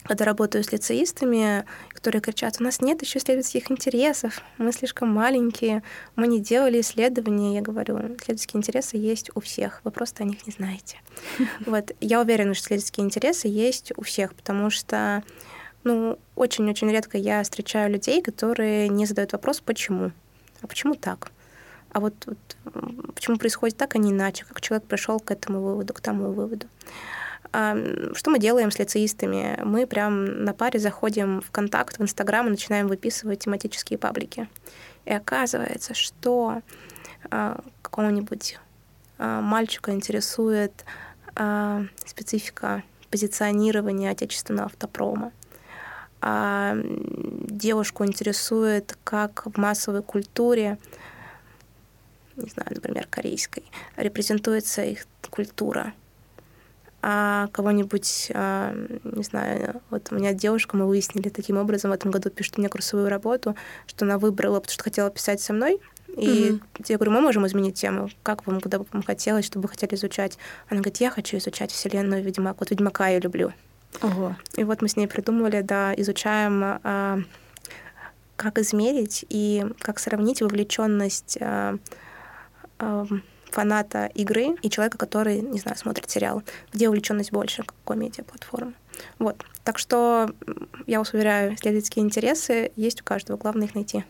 [0.04, 5.82] когда работаю с лицеистами, которые кричат, у нас нет еще исследовательских интересов, мы слишком маленькие,
[6.14, 7.54] мы не делали исследования.
[7.54, 10.98] Я говорю, исследовательские интересы есть у всех, вы просто о них не знаете.
[11.66, 11.92] Вот.
[12.00, 15.22] Я уверена, что исследовательские интересы есть у всех, потому что
[15.82, 20.12] ну, очень-очень редко я встречаю людей, которые не задают вопрос, почему.
[20.60, 21.30] А почему так?
[21.92, 22.38] А вот, вот
[23.14, 24.44] почему происходит так, а не иначе?
[24.44, 26.66] Как человек пришел к этому выводу, к тому выводу?
[27.50, 29.58] Что мы делаем с лицеистами?
[29.62, 34.48] Мы прям на паре заходим в контакт, в Инстаграм и начинаем выписывать тематические паблики.
[35.04, 36.62] И оказывается, что
[37.30, 38.58] а, какого-нибудь
[39.18, 40.84] а, мальчика интересует
[41.36, 45.32] а, специфика позиционирования отечественного автопрома
[46.26, 50.78] а девушку интересует, как в массовой культуре,
[52.36, 53.62] не знаю, например, корейской,
[53.96, 55.92] репрезентуется их культура.
[57.06, 62.10] А кого-нибудь, а, не знаю, вот у меня девушка, мы выяснили таким образом, в этом
[62.10, 63.54] году пишет мне курсовую работу,
[63.86, 65.82] что она выбрала, потому что хотела писать со мной,
[66.16, 66.84] и mm-hmm.
[66.88, 68.08] я говорю, мы можем изменить тему.
[68.22, 70.38] Как вам, куда бы вам хотелось, чтобы вы хотели изучать?
[70.70, 72.56] Она говорит, я хочу изучать вселенную Ведьмак.
[72.60, 73.52] Вот Ведьмака я люблю.
[74.00, 74.34] Ого.
[74.56, 77.18] И вот мы с ней придумывали, да, изучаем, а,
[78.36, 81.76] как измерить и как сравнить вовлеченность а,
[82.78, 83.06] а,
[83.54, 86.42] фаната игры и человека, который, не знаю, смотрит сериал.
[86.72, 88.74] Где увлеченность больше, какой медиаплатформы.
[89.18, 89.36] Вот.
[89.62, 90.30] Так что,
[90.86, 94.04] я вас уверяю, исследовательские интересы есть у каждого, главное их найти.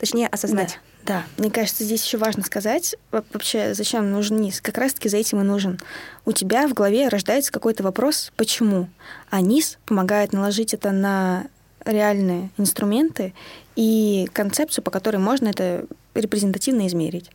[0.00, 0.80] Точнее, осознать.
[1.04, 1.42] Да, да.
[1.42, 4.60] мне кажется, здесь еще важно сказать, вообще, зачем нужен низ.
[4.60, 5.78] Как раз-таки за этим и нужен.
[6.24, 8.88] У тебя в голове рождается какой-то вопрос, почему?
[9.30, 11.46] А низ помогает наложить это на
[11.84, 13.34] реальные инструменты
[13.76, 17.30] и концепцию, по которой можно это репрезентативно измерить.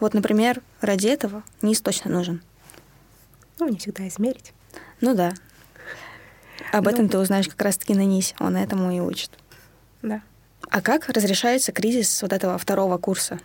[0.00, 2.42] Вот, например, ради этого низ точно нужен.
[3.58, 4.52] Ну, не всегда измерить.
[5.00, 5.32] Ну да.
[6.72, 8.34] Об ну, этом ты узнаешь как раз-таки на низ.
[8.38, 9.30] Он этому и учит.
[10.02, 10.20] Да.
[10.68, 13.40] А как разрешается кризис вот этого второго курса?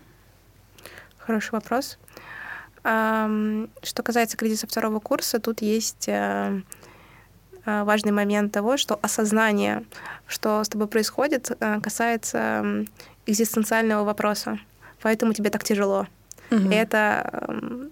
[1.18, 1.98] Хороший вопрос.
[2.84, 6.62] Что касается кризиса второго курса, тут есть э,
[7.64, 9.86] э, важный момент того, что осознание,
[10.26, 12.88] что с тобой происходит, э, касается
[13.28, 14.58] экзистенциального вопроса.
[15.04, 16.08] Поэтому тебе так тяжело.
[16.52, 16.70] Угу.
[16.70, 17.48] И это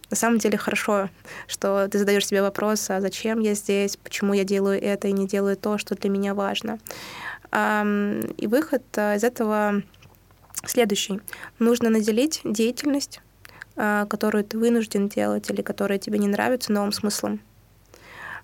[0.10, 1.10] на самом деле хорошо,
[1.48, 5.28] что ты задаешь себе вопрос, а зачем я здесь, почему я делаю это и не
[5.28, 6.78] делаю то, что для меня важно.
[7.52, 9.82] И выход а, из этого
[10.66, 11.20] следующий.
[11.58, 13.22] Нужно наделить деятельность,
[13.76, 17.40] а, которую ты вынужден делать или которая тебе не нравится, новым смыслом.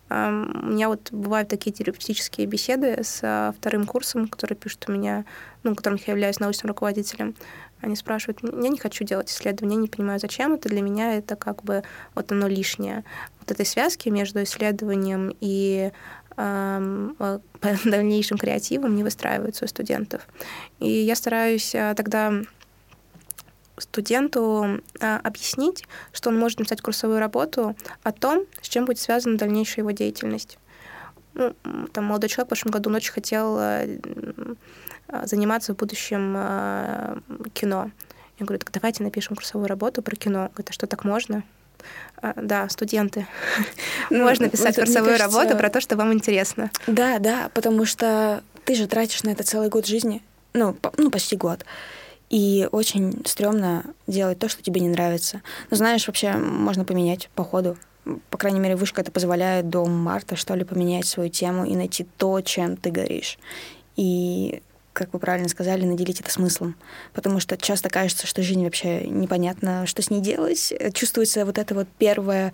[0.08, 5.26] У меня вот бывают такие терапевтические беседы с а, вторым курсом, который пишут у меня,
[5.64, 7.36] ну, которым я являюсь научным руководителем.
[7.82, 11.64] Они спрашивают, я не хочу делать исследования, не понимаю, зачем это, для меня это как
[11.64, 11.84] бы
[12.16, 13.04] вот оно лишнее.
[13.40, 15.92] Вот этой связки между исследованием и
[16.36, 17.42] по
[17.86, 20.28] дальнейшим креативам не выстраиваются у студентов.
[20.80, 22.34] И я стараюсь а, тогда
[23.78, 29.38] студенту а, объяснить, что он может написать курсовую работу о том, с чем будет связана
[29.38, 30.58] дальнейшая его деятельность.
[31.34, 31.54] Ну,
[31.92, 33.86] там молодой человек в прошлом году он очень хотел а,
[35.24, 36.34] заниматься в будущем
[37.54, 37.92] кино.
[38.40, 40.50] Я говорю, так давайте напишем курсовую работу про кино.
[40.54, 41.44] Говорит, а что так можно?
[42.22, 43.28] А, да, студенты.
[44.10, 46.70] Ну, Можно писать курсовую работу про то, что вам интересно.
[46.86, 50.22] Да, да, потому что ты же тратишь на это целый год жизни,
[50.54, 51.66] ну, ну почти год.
[52.30, 55.42] И очень стрёмно делать то, что тебе не нравится.
[55.70, 57.78] Но знаешь, вообще можно поменять по ходу.
[58.30, 62.06] по крайней мере, вышка это позволяет до марта, что ли, поменять свою тему и найти
[62.18, 63.38] то, чем ты горишь.
[63.96, 64.62] И
[64.96, 66.76] как вы правильно сказали, наделить это смыслом.
[67.14, 70.74] Потому что часто кажется, что жизнь вообще непонятно, что с ней делать.
[70.94, 72.54] Чувствуется вот эта вот первая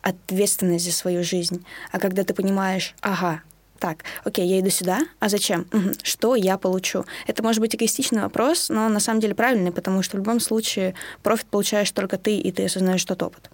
[0.00, 1.64] ответственность за свою жизнь.
[1.92, 3.42] А когда ты понимаешь, ага,
[3.78, 5.66] так, окей, я иду сюда, а зачем?
[5.72, 5.90] Угу.
[6.02, 7.04] Что я получу?
[7.26, 10.94] Это может быть эгоистичный вопрос, но на самом деле правильный, потому что в любом случае
[11.22, 13.50] профит получаешь только ты, и ты осознаешь тот опыт.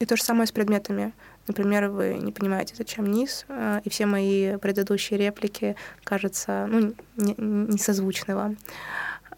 [0.00, 1.12] И то же самое с предметами.
[1.48, 8.36] Например, вы не понимаете, зачем низ, а, и все мои предыдущие реплики кажутся ну, несозвучны
[8.36, 8.56] вам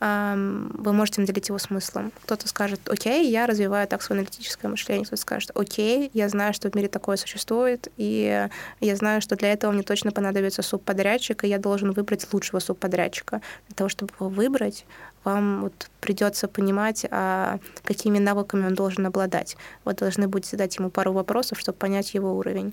[0.00, 2.10] вы можете наделить его смыслом.
[2.22, 6.70] Кто-то скажет, окей, я развиваю так свое аналитическое мышление, кто-то скажет, окей, я знаю, что
[6.70, 8.48] в мире такое существует, и
[8.80, 13.42] я знаю, что для этого мне точно понадобится субподрядчик, и я должен выбрать лучшего субподрядчика.
[13.68, 14.86] Для того, чтобы его выбрать,
[15.24, 19.56] вам вот придется понимать, а какими навыками он должен обладать.
[19.84, 22.72] Вы должны будете задать ему пару вопросов, чтобы понять его уровень.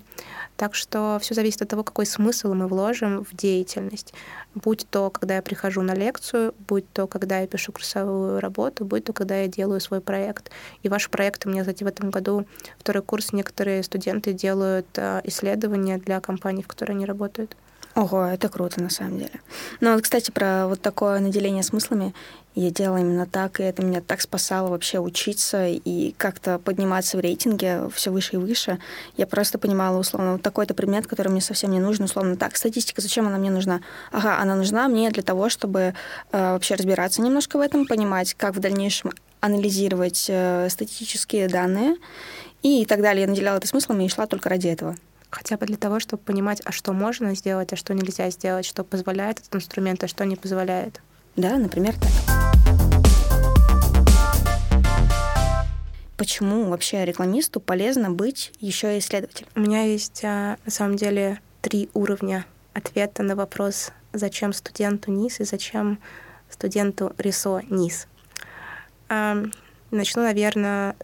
[0.56, 4.14] Так что все зависит от того, какой смысл мы вложим в деятельность.
[4.54, 9.04] Будь то, когда я прихожу на лекцию, будь то, когда я пишу курсовую работу, будь
[9.04, 10.50] то, когда я делаю свой проект.
[10.82, 12.46] И ваш проект у меня, кстати, в этом году
[12.78, 17.56] второй курс, некоторые студенты делают а, исследования для компаний, в которой они работают.
[17.98, 19.40] Ого, это круто на самом деле.
[19.80, 22.14] Ну вот, кстати, про вот такое наделение смыслами
[22.54, 27.20] я делала именно так, и это меня так спасало вообще учиться и как-то подниматься в
[27.20, 28.78] рейтинге все выше и выше.
[29.16, 33.00] Я просто понимала, условно, вот такой-то предмет, который мне совсем не нужен, условно, так, статистика,
[33.00, 33.80] зачем она мне нужна?
[34.12, 35.92] Ага, она нужна мне для того, чтобы э,
[36.52, 41.96] вообще разбираться немножко в этом, понимать, как в дальнейшем анализировать э, статистические данные
[42.62, 43.22] и так далее.
[43.22, 44.94] Я наделяла это смыслом и шла только ради этого
[45.30, 48.84] хотя бы для того, чтобы понимать, а что можно сделать, а что нельзя сделать, что
[48.84, 51.00] позволяет этот инструмент, а что не позволяет.
[51.36, 52.10] Да, например, так.
[56.16, 59.48] Почему вообще рекламисту полезно быть еще и исследователем?
[59.54, 65.38] У меня есть а, на самом деле три уровня ответа на вопрос, зачем студенту низ
[65.38, 66.00] и зачем
[66.50, 68.08] студенту рисо низ.
[69.08, 70.96] Начну, наверное,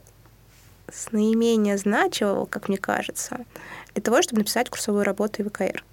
[0.92, 3.38] с наименее значимого, как мне кажется
[3.94, 5.84] для того, чтобы написать курсовую работу и ВКР.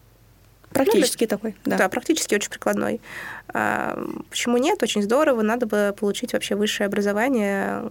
[0.74, 1.78] Практически ну, такой, да.
[1.78, 3.02] Да, практически очень прикладной.
[3.50, 4.82] А, почему нет?
[4.82, 5.42] Очень здорово.
[5.42, 7.84] Надо бы получить вообще высшее образование,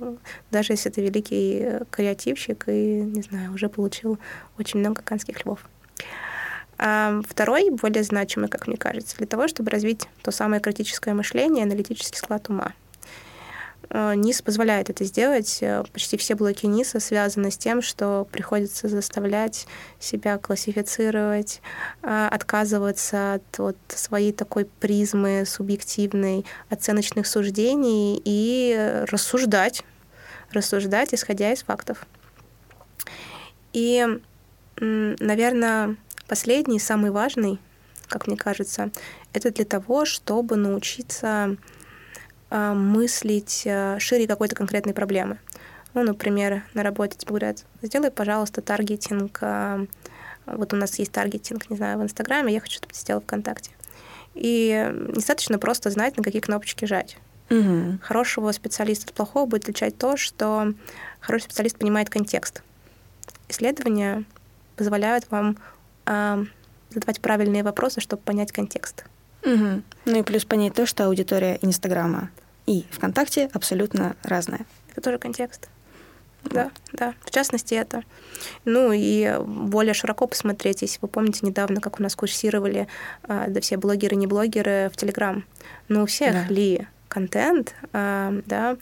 [0.51, 4.19] даже если ты великий креативщик и, не знаю, уже получил
[4.59, 5.61] очень много канских львов.
[6.79, 11.65] А второй, более значимый, как мне кажется, для того, чтобы развить то самое критическое мышление,
[11.65, 12.73] аналитический склад ума.
[13.91, 15.59] Э, НИС позволяет это сделать.
[15.63, 19.67] Э, почти все блоки НИСа связаны с тем, что приходится заставлять
[19.99, 21.61] себя классифицировать,
[22.03, 29.83] э, отказываться от вот своей такой призмы субъективной оценочных суждений и рассуждать,
[30.53, 32.07] рассуждать, исходя из фактов.
[33.73, 34.05] И,
[34.81, 37.61] наверное, последний, самый важный,
[38.09, 38.91] как мне кажется,
[39.33, 41.57] это для того, чтобы научиться
[42.51, 45.39] мыслить а, шире какой-то конкретной проблемы.
[45.95, 49.39] Ну, например, на работе тебе говорят, сделай, пожалуйста, таргетинг.
[49.41, 49.87] А,
[50.47, 53.71] вот у нас есть таргетинг, не знаю, в Инстаграме, я хочу, чтобы ты сделал ВКонтакте.
[54.35, 57.19] И недостаточно просто знать, на какие кнопочки жать.
[57.51, 57.99] Угу.
[58.03, 60.73] Хорошего специалиста от плохого будет отличать то, что
[61.19, 62.63] хороший специалист понимает контекст.
[63.49, 64.25] Исследования
[64.77, 65.59] позволяют вам
[66.07, 66.45] э,
[66.91, 69.05] задавать правильные вопросы, чтобы понять контекст.
[69.43, 69.83] Угу.
[70.07, 72.31] Ну и плюс понять то, что аудитория Инстаграма
[72.67, 74.67] и ВКонтакте абсолютно разная.
[74.93, 75.69] Это тоже контекст.
[76.45, 77.15] Да, да.
[77.25, 78.03] В частности, это.
[78.65, 82.89] Ну и более широко посмотреть, если вы помните недавно, как у нас курсировали
[83.25, 85.45] а, да все блогеры, не блогеры в Телеграм.
[85.89, 86.47] Ну, у всех да.
[86.49, 88.79] ли контент, а, да,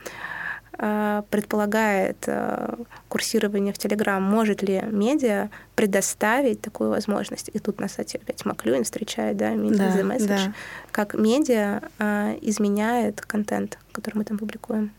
[0.79, 7.51] предполагает а, курсирование в Телеграм, может ли медиа предоставить такую возможность?
[7.53, 10.53] И тут нас, кстати, опять Маклюин встречает, да, да, the message, да.
[10.93, 14.93] как медиа а, изменяет контент, который мы там публикуем.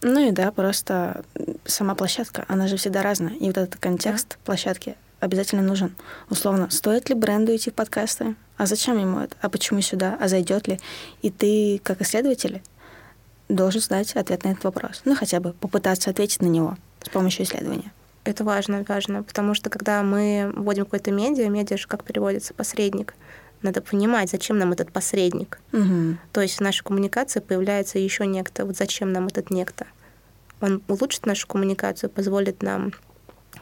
[0.00, 1.22] Ну и да, просто
[1.66, 3.34] сама площадка, она же всегда разная.
[3.34, 4.36] И вот этот контекст да.
[4.44, 5.94] площадки обязательно нужен.
[6.30, 8.36] Условно, стоит ли бренду идти в подкасты?
[8.56, 9.36] А зачем ему это?
[9.42, 10.16] А почему сюда?
[10.18, 10.80] А зайдет ли?
[11.20, 12.62] И ты, как исследователь,
[13.48, 15.02] должен знать ответ на этот вопрос.
[15.04, 17.92] Ну, хотя бы попытаться ответить на него с помощью исследования.
[18.24, 23.14] Это важно, важно, потому что когда мы вводим какой-то медиа, медиа же как переводится, посредник,
[23.62, 25.60] надо понимать, зачем нам этот посредник.
[25.72, 26.18] Угу.
[26.32, 28.64] То есть в нашей коммуникации появляется еще некто.
[28.64, 29.86] Вот зачем нам этот некто?
[30.60, 32.92] Он улучшит нашу коммуникацию, позволит нам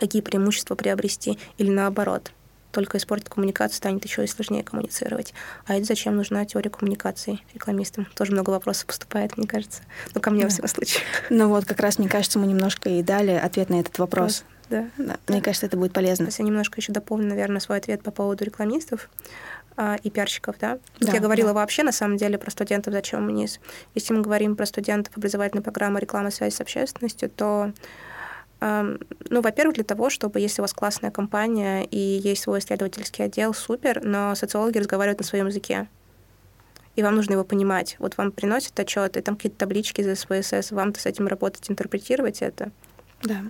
[0.00, 2.32] какие преимущества приобрести или наоборот–
[2.74, 5.32] только испортит коммуникацию, станет еще и сложнее коммуницировать.
[5.64, 8.06] А это зачем нужна теория коммуникации рекламистам?
[8.16, 9.82] Тоже много вопросов поступает, мне кажется.
[10.14, 10.46] Ну, ко мне, да.
[10.46, 11.02] во всяком случае.
[11.30, 14.44] Ну вот, как раз, мне кажется, мы немножко и дали ответ на этот вопрос.
[14.68, 14.88] Да.
[14.96, 16.26] Да, Мне кажется, это будет полезно.
[16.26, 19.10] Сейчас я немножко еще дополню, наверное, свой ответ по поводу рекламистов
[19.76, 20.78] а, и пиарщиков, да.
[21.00, 21.54] Да, я говорила да.
[21.54, 23.60] вообще, на самом деле, про студентов «Зачем вниз?».
[23.94, 27.72] Если мы говорим про студентов образовательной программы рекламы связи с общественностью, то
[28.60, 33.52] Ну, во-первых, для того, чтобы, если у вас классная компания и есть свой исследовательский отдел,
[33.52, 35.88] супер, но социологи разговаривают на своем языке.
[36.96, 37.96] И вам нужно его понимать.
[37.98, 42.70] Вот вам приносят отчеты, там какие-то таблички из СПСС, вам-то с этим работать, интерпретировать это.
[43.22, 43.42] Да.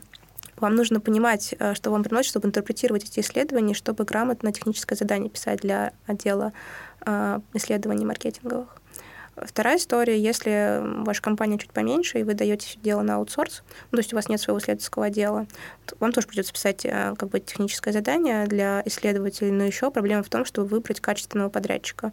[0.57, 5.29] Вам нужно понимать, э, что вам приносят, чтобы интерпретировать эти исследования, чтобы грамотно техническое задание
[5.29, 6.53] писать для отдела
[7.05, 8.81] э, исследований маркетинговых.
[9.37, 14.01] Вторая история, если ваша компания чуть поменьше, и вы даете дело на аутсорс, ну, то
[14.01, 15.47] есть у вас нет своего исследовательского отдела,
[15.87, 20.23] то вам тоже придется писать э, как бы техническое задание для исследователей, но еще проблема
[20.23, 22.13] в том, чтобы выбрать качественного подрядчика.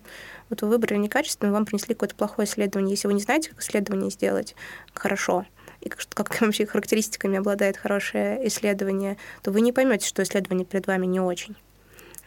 [0.50, 2.92] Вот вы выбрали некачественного, вам принесли какое-то плохое исследование.
[2.92, 4.56] Если вы не знаете, как исследование сделать
[4.94, 5.46] хорошо,
[5.82, 10.88] и как, как вообще характеристиками обладает хорошее исследование, то вы не поймете, что исследование перед
[10.88, 11.56] вами не очень.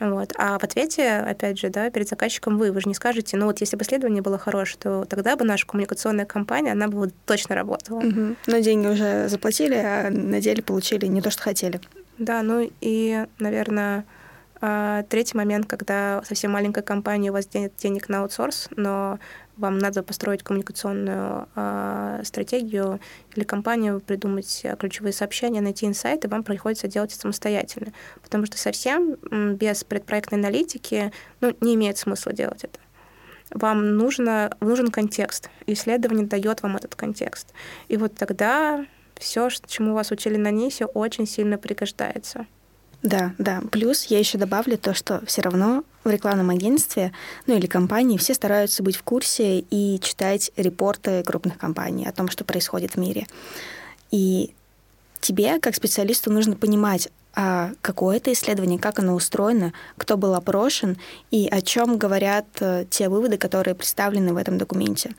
[0.00, 0.32] Вот.
[0.36, 3.60] А в ответе, опять же, да, перед заказчиком вы, вы же не скажете, ну вот
[3.60, 7.54] если бы исследование было хорошее, то тогда бы наша коммуникационная компания, она бы вот точно
[7.54, 8.00] работала.
[8.00, 8.36] Мгм.
[8.46, 11.80] Но деньги уже заплатили, а на деле получили не то, что хотели.
[12.18, 14.04] Да, ну и, наверное,
[14.60, 19.18] а, третий момент, когда совсем маленькая компания, у вас нет денег на аутсорс, но
[19.56, 23.00] вам надо построить коммуникационную а, стратегию
[23.34, 27.92] или компанию, придумать а, ключевые сообщения, найти инсайты, вам приходится делать это самостоятельно.
[28.22, 29.14] Потому что совсем
[29.56, 32.78] без предпроектной аналитики ну, не имеет смысла делать это.
[33.50, 35.50] Вам нужно, нужен контекст.
[35.66, 37.52] Исследование дает вам этот контекст.
[37.88, 38.84] И вот тогда
[39.16, 42.46] все, чему вас учили на НИСе, очень сильно пригождается.
[43.04, 43.62] Да, да.
[43.70, 47.12] Плюс я еще добавлю то, что все равно в рекламном агентстве,
[47.46, 52.30] ну или компании, все стараются быть в курсе и читать репорты крупных компаний о том,
[52.30, 53.26] что происходит в мире.
[54.10, 54.54] И
[55.20, 60.96] тебе, как специалисту, нужно понимать, а какое это исследование, как оно устроено, кто был опрошен
[61.30, 65.14] и о чем говорят э, те выводы, которые представлены в этом документе.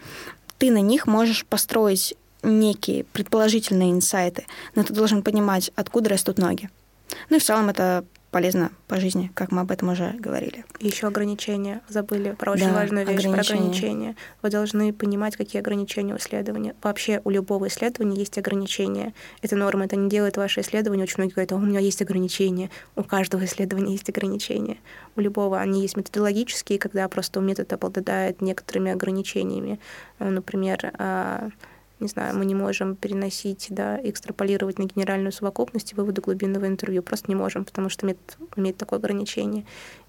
[0.58, 6.72] Ты на них можешь построить некие предположительные инсайты, но ты должен понимать, откуда растут ноги.
[7.30, 10.66] Ну и в целом это полезно по жизни, как мы об этом уже говорили.
[10.82, 11.80] Еще ограничения.
[11.88, 13.60] Забыли про очень Да, важную вещь, про ограничения.
[13.62, 14.16] ограничения.
[14.42, 16.76] Вы должны понимать, какие ограничения у исследования.
[16.84, 19.14] Вообще у любого исследования есть ограничения.
[19.42, 21.06] Это норма, это не делает ваше исследование.
[21.06, 22.70] Очень многие говорят, «А у меня есть ограничения.
[22.98, 24.80] У каждого исследования есть ограничения.
[25.16, 29.80] У любого они есть методологические, когда просто метод обладает некоторыми ограничениями.
[30.20, 31.52] Ну, Например, а,
[32.00, 37.02] не знаю, мы не можем переносить, да, экстраполировать на генеральную совокупность и выводы глубинного интервью.
[37.02, 39.66] Просто не можем, потому что метод имеет такое ограничение.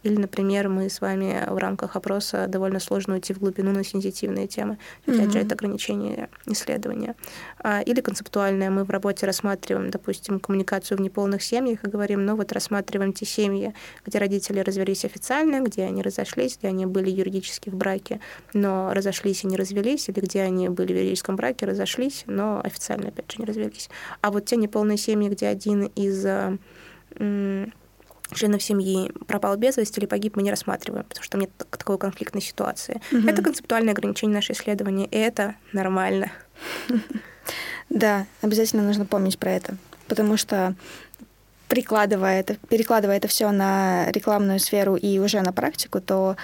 [0.07, 4.47] Или, например, мы с вами в рамках опроса довольно сложно уйти в глубину на сенситивные
[4.47, 4.79] темы.
[5.05, 5.47] Опять же, Мгм.
[5.47, 7.17] это ограничение исследования.
[7.59, 8.71] А, Или концептуальное.
[8.71, 13.27] Мы в работе рассматриваем, допустим, коммуникацию в неполных семьях и говорим, ну вот рассматриваем те
[13.27, 13.75] семьи,
[14.07, 18.21] где родители развелись официально, где они разошлись, где они были юридически в браке,
[18.55, 23.09] но разошлись и не развелись, или где они были в юридическом браке, разошлись, но официально,
[23.09, 23.91] опять же, не развелись.
[24.21, 26.57] А вот те неполные семьи, где один из а,
[28.35, 31.99] членов семьи пропал без вести или погиб, мы не рассматриваем, потому что нет так- такой
[31.99, 33.01] конфликтной ситуации.
[33.11, 33.29] Мгм.
[33.29, 36.31] Это концептуальное ограничение нашего исследования, и это нормально.
[37.89, 39.77] Да, обязательно нужно помнить про это,
[40.09, 40.75] потому что
[41.69, 46.37] прикладывая это, перекладывая это все на рекламную сферу и уже на практику, то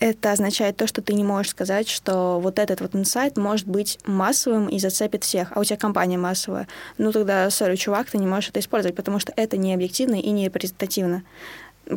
[0.00, 3.98] это означает то, что ты не можешь сказать, что вот этот вот инсайт может быть
[4.06, 6.68] массовым и зацепит всех, а у тебя компания массовая.
[6.98, 10.30] Ну тогда, сори, чувак, ты не можешь это использовать, потому что это не объективно и
[10.30, 11.24] не репрезентативно.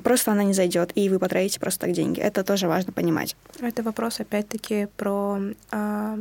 [0.03, 2.19] Просто она не зайдет, и вы потратите просто так деньги.
[2.19, 3.35] Это тоже важно понимать.
[3.59, 5.39] Это вопрос, опять-таки, про
[5.71, 6.17] а,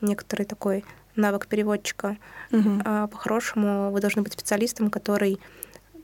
[0.00, 2.16] некоторый такой навык переводчика.
[2.50, 2.82] Мгм.
[2.84, 5.38] А, по-хорошему, вы должны быть специалистом, который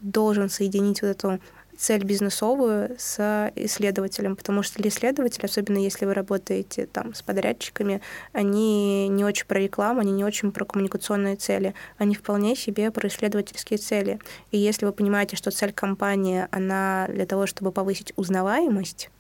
[0.01, 1.41] должен соединить вот эту
[1.77, 8.01] цель бизнесовую с исследователем, потому что для исследователя, особенно если вы работаете там с подрядчиками,
[8.33, 13.09] они не очень про рекламу, они не очень про коммуникационные цели, они вполне себе про
[13.09, 14.19] исследовательские цели.
[14.51, 19.11] И если вы понимаете, что цель компании, она для того, чтобы повысить узнаваемость,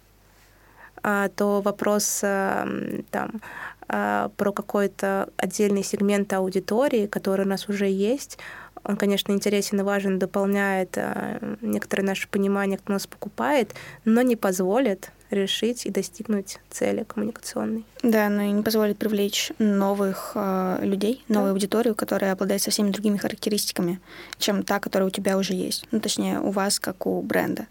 [1.02, 3.40] а, то вопрос м, там
[3.88, 8.38] а, про какой-то отдельный сегмент аудитории, который у нас уже есть,
[8.84, 13.74] он, конечно, интересен и важен, дополняет а, некоторое наше понимание, кто нас покупает,
[14.04, 17.84] но не позволит решить и достигнуть цели коммуникационной.
[18.02, 21.36] Да, но и не позволит привлечь новых э, людей, Да.
[21.36, 23.98] новую аудиторию, которая обладает совсем другими характеристиками,
[24.38, 25.86] чем та, которая у тебя уже есть.
[25.90, 27.66] Ну, точнее, у вас, как у бренда.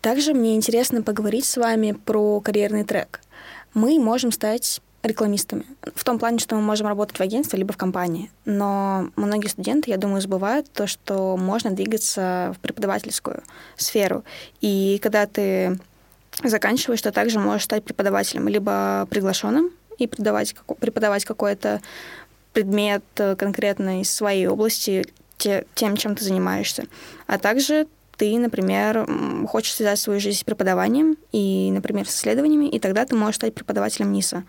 [0.00, 3.20] Также мне интересно поговорить с вами про карьерный трек.
[3.74, 5.64] Мы можем стать рекламистами.
[5.94, 8.30] В том плане, что мы можем работать в агентстве либо в компании.
[8.44, 13.42] Но многие студенты, я думаю, забывают то, что можно двигаться в преподавательскую
[13.76, 14.22] сферу.
[14.60, 15.78] И когда ты
[16.44, 21.80] заканчиваешь, то также можешь стать преподавателем, либо приглашенным и преподавать, преподавать какой-то
[22.52, 26.84] предмет конкретно из своей области, те, тем, чем ты занимаешься.
[27.26, 29.08] А также ты, например,
[29.48, 33.54] хочешь связать свою жизнь с преподаванием и, например, с исследованиями, и тогда ты можешь стать
[33.54, 34.44] преподавателем НИСа.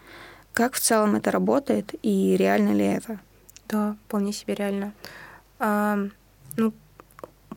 [0.54, 3.20] Как в целом это работает и реально ли это?
[3.68, 4.94] Да, вполне себе реально.
[5.58, 5.98] А,
[6.58, 6.74] ну,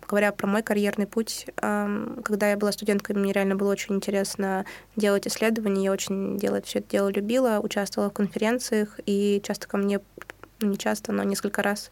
[0.09, 4.65] говоря про мой карьерный путь, когда я была студенткой, мне реально было очень интересно
[4.97, 9.77] делать исследования, я очень делать все это дело любила, участвовала в конференциях, и часто ко
[9.77, 10.01] мне
[10.61, 11.91] ну, не часто, но несколько раз,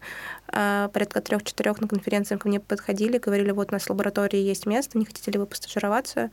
[0.48, 4.64] а, порядка трех-четырех на конференциях ко мне подходили, говорили, вот у нас в лаборатории есть
[4.64, 6.30] место, не хотите ли вы постажироваться,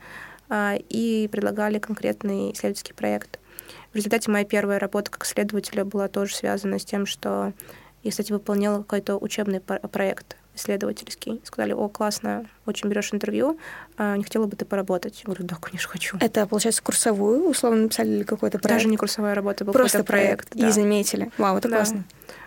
[0.48, 3.38] а, и предлагали конкретный исследовательский проект.
[3.92, 7.52] В результате моя первая работа как исследователя была тоже связана с тем, что
[8.02, 11.40] я, кстати, выполняла какой-то учебный проект исследовательский.
[11.44, 13.58] Сказали, о, классно, очень берешь интервью,
[13.96, 15.20] а не хотела бы ты поработать?
[15.20, 16.16] Я говорю, да, конечно, хочу.
[16.20, 18.76] Это, получается, курсовую, условно написали или какой-то проект?
[18.76, 20.48] Даже не курсовая работа, был просто проект.
[20.50, 20.56] проект.
[20.56, 20.68] Да.
[20.68, 21.30] И заметили.
[21.38, 21.76] Вау, это да.
[21.76, 22.04] классно.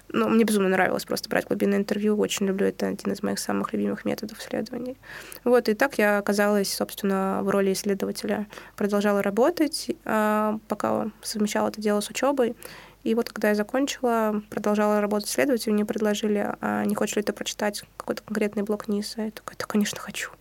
[0.09, 2.17] Ну, мне безумно нравилось просто брать глубинное интервью.
[2.17, 2.67] Очень люблю.
[2.67, 4.97] Это один из моих самых любимых методов исследований.
[5.43, 8.47] Вот, и так я оказалась, собственно, в роли исследователя.
[8.75, 12.55] Продолжала работать, а, пока совмещала это дело с учебой.
[13.03, 17.33] И вот когда я закончила, продолжала работать исследователем, мне предложили, а не хочешь ли ты
[17.33, 19.21] прочитать какой-то конкретный блок НИСа?
[19.21, 20.31] Я такая, да, конечно, хочу.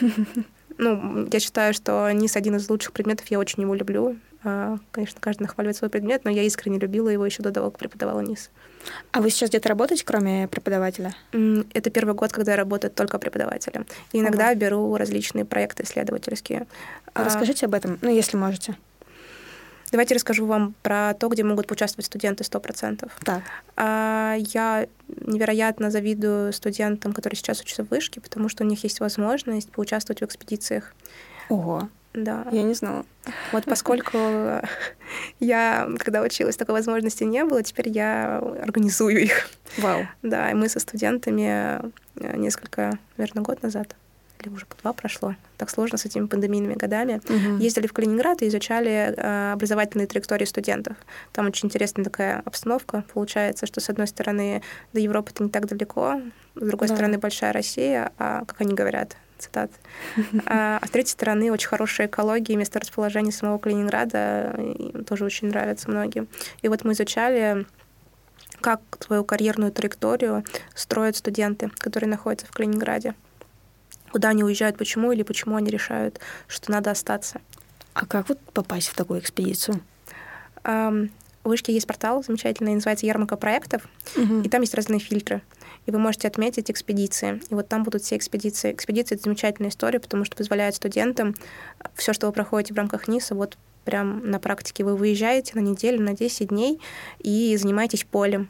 [0.78, 4.16] Ну, я считаю, что НИС один из лучших предметов, я очень его люблю.
[4.42, 7.78] А, конечно, каждый нахваливает свой предмет, но я искренне любила его еще до того, как
[7.78, 8.50] преподавала НИС.
[9.12, 11.14] А вы сейчас где-то работаете, кроме преподавателя?
[11.74, 13.86] Это первый год, когда я работаю только преподавателем.
[14.12, 14.54] И иногда ага.
[14.54, 16.66] беру различные проекты исследовательские.
[17.12, 18.76] А расскажите об этом, ну, если можете.
[19.90, 23.10] Давайте расскажу вам про то, где могут поучаствовать студенты 100%.
[23.24, 23.42] Так.
[23.76, 29.00] А, я невероятно завидую студентам, которые сейчас учатся в вышке, потому что у них есть
[29.00, 30.94] возможность поучаствовать в экспедициях.
[31.48, 31.88] Ого.
[32.12, 32.46] Да.
[32.50, 33.04] Я не знала.
[33.52, 34.18] Вот поскольку
[35.40, 39.48] я, когда училась, такой возможности не было, теперь я организую их.
[39.78, 40.06] Вау.
[40.22, 41.80] Да, и мы со студентами
[42.16, 43.94] э, несколько, наверное, год назад
[44.40, 47.62] или уже по два прошло, так сложно с этими пандемийными годами, угу.
[47.62, 50.96] ездили в Калининград и изучали э, образовательные траектории студентов.
[51.32, 53.04] Там очень интересная такая обстановка.
[53.12, 56.20] Получается, что с одной стороны до Европы это не так далеко,
[56.54, 56.94] с другой да.
[56.94, 59.70] стороны большая Россия, а как они говорят, цитат.
[60.46, 64.58] А, а с третьей стороны очень хорошая экология и месторасположение самого Калининграда
[65.06, 66.28] тоже очень нравится многим.
[66.62, 67.66] И вот мы изучали
[68.60, 73.14] как свою карьерную траекторию строят студенты, которые находятся в Калининграде
[74.10, 77.40] куда они уезжают, почему, или почему они решают, что надо остаться.
[77.94, 79.80] А как вот попасть в такую экспедицию?
[80.62, 81.10] Um,
[81.44, 84.40] в Вышке есть портал замечательный, называется «Ярмарка проектов», угу.
[84.40, 85.42] и там есть разные фильтры.
[85.86, 87.40] И вы можете отметить экспедиции.
[87.48, 88.72] И вот там будут все экспедиции.
[88.72, 91.34] Экспедиции— это замечательная история, потому что позволяет студентам
[91.94, 96.02] все, что вы проходите в рамках НИСа, вот прям на практике вы выезжаете на неделю,
[96.02, 96.80] на 10 дней
[97.18, 98.48] и занимаетесь полем.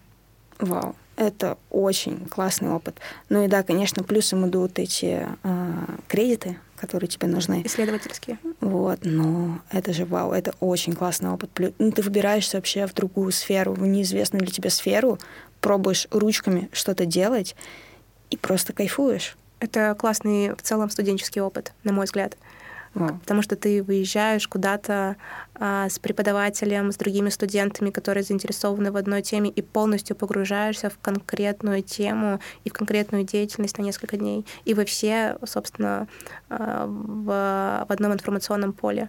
[0.59, 0.97] Вау.
[1.21, 2.99] Это очень классный опыт.
[3.29, 5.73] Ну и да, конечно, плюсом идут эти э,
[6.09, 7.61] кредиты, которые тебе нужны.
[7.67, 8.39] Исследовательские.
[8.63, 11.51] Вот, но это же вау, это очень классный опыт.
[11.79, 15.19] Ну, ты выбираешься вообще в другую сферу, в неизвестную для тебя сферу,
[15.61, 17.55] пробуешь ручками что-то делать
[18.31, 19.37] и просто кайфуешь.
[19.59, 22.39] Это классный в целом студенческий опыт, на мой взгляд.
[22.95, 23.21] Wow.
[23.21, 25.17] Потому что ты выезжаешь куда-то
[25.55, 30.99] а, с преподавателем, с другими студентами, которые заинтересованы в одной теме, и полностью погружаешься в
[30.99, 34.45] конкретную тему и в конкретную деятельность на несколько дней.
[34.65, 36.09] И вы все, собственно,
[36.49, 39.09] а, в, в одном информационном поле.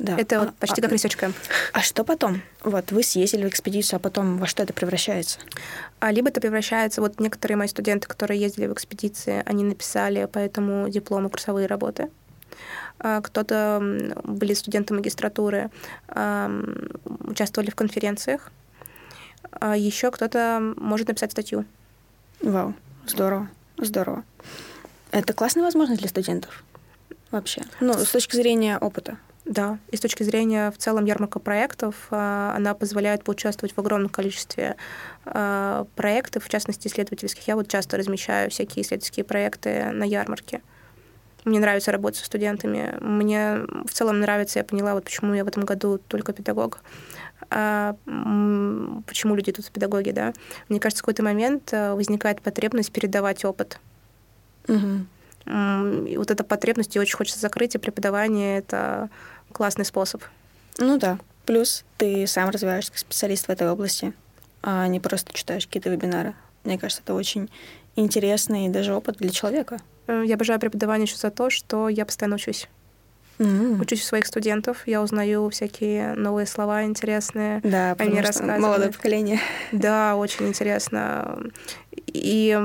[0.00, 0.16] Да.
[0.16, 1.34] Это а, вот почти а, как Research Camp.
[1.74, 2.40] А что потом?
[2.64, 5.38] Вот вы съездили в экспедицию, а потом во что это превращается?
[6.00, 7.02] А, либо это превращается...
[7.02, 12.08] Вот некоторые мои студенты, которые ездили в экспедиции, они написали по этому диплому курсовые работы.
[13.00, 13.80] А, кто-то
[14.24, 15.70] были студенты магистратуры,
[16.08, 18.52] участвовали в конференциях,
[19.52, 21.64] а еще кто-то может написать статью.
[22.42, 22.74] Вау,
[23.06, 23.48] здорово,
[23.78, 24.22] здорово.
[25.10, 26.62] Это классная возможность для студентов
[27.30, 27.62] вообще?
[27.80, 29.16] Ну, с точки зрения опыта.
[29.46, 34.10] Да, и с точки зрения в целом ярмарка проектов, а, она позволяет поучаствовать в огромном
[34.10, 34.76] количестве
[35.24, 37.46] проектов, в частности, исследовательских.
[37.48, 40.60] Я вот часто размещаю всякие исследовательские проекты на ярмарке.
[41.44, 42.96] Мне нравится работать со студентами.
[43.00, 46.80] Мне в целом нравится, я поняла, вот почему я в этом году только педагог.
[47.50, 47.96] А
[49.06, 50.32] почему люди тут педагоги, да?
[50.68, 53.80] Мне кажется, в какой-то момент э, возникает потребность передавать опыт.
[54.68, 56.06] Угу.
[56.06, 59.08] И вот эта потребность ее очень хочется закрыть, и преподавание— это
[59.52, 60.22] классный способ.
[60.78, 61.18] Ну да,
[61.50, 64.12] Плюс ты сам развиваешься как специалист в этой области,
[64.62, 66.34] а не просто читаешь какие-то вебинары.
[66.62, 67.50] Мне кажется, это очень
[67.96, 69.78] интересный даже опыт для человека.
[70.10, 72.68] Э, Я обожаю преподавание еще за то, что я постоянно учусь.
[73.38, 73.80] М.
[73.80, 77.60] Учусь у своих студентов, я узнаю всякие новые слова интересные.
[77.62, 78.62] Да, потому что рассказывают.
[78.62, 79.40] молодое поколение.
[79.72, 81.38] Да, очень интересно.
[82.06, 82.58] И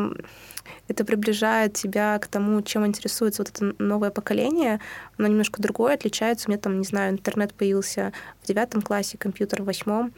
[0.87, 4.79] это приближает тебя к тому, чем интересуется вот это новое поколение.
[5.17, 6.47] Оно немножко другое, отличается.
[6.47, 8.11] У меня там, не знаю, интернет появился
[8.43, 10.13] в девятом классе, компьютер в восьмом.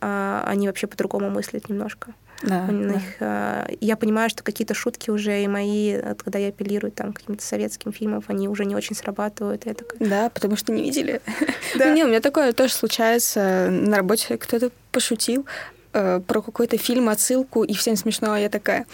[0.00, 2.14] А, Они вообще по-другому мыслят немножко.
[2.42, 3.66] Да, них, да.
[3.70, 7.18] э, Я понимаю, что какие-то шутки уже и мои, э, когда я апеллирую там, к
[7.20, 9.66] каким-то советским фильмам, они уже не очень срабатывают.
[9.66, 11.20] Я такая, Да, потому что не видели.
[11.78, 11.86] Да.
[11.86, 13.68] Ну, не, у меня такое тоже случается.
[13.70, 15.46] На работе кто-то пошутил
[15.92, 18.86] э, про какой-то фильм, отсылку, и всем смешно, а я такая,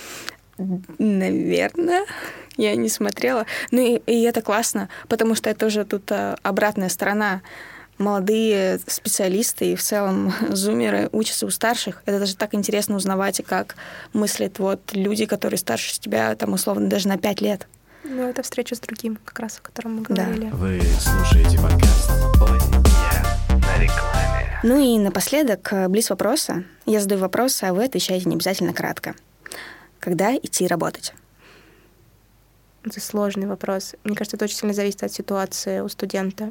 [0.98, 2.04] наверное,
[2.56, 3.46] я не смотрела.
[3.70, 7.42] Ну и, и это классно, потому что это уже тут э, обратная сторона.
[8.00, 12.02] Молодые специалисты и в целом зумеры учатся у старших.
[12.06, 13.76] Это даже так интересно узнавать, как
[14.14, 17.68] мыслят вот люди, которые старше тебя, там, условно, даже на пять лет.
[18.04, 20.24] ну, это встреча с другим, как раз, о котором мы Да.
[20.24, 20.48] говорили.
[20.50, 24.60] Вы слушаете подкаст «Ой, я на рекламе».
[24.62, 26.64] Ну и напоследок, э, близ вопроса.
[26.86, 29.14] Я задаю вопрос, а вы отвечаете не обязательно кратко.
[29.98, 31.12] Когда идти работать?
[32.82, 33.94] Это сложный вопрос.
[34.04, 36.50] Мне кажется, это очень сильно зависит от ситуации у студента.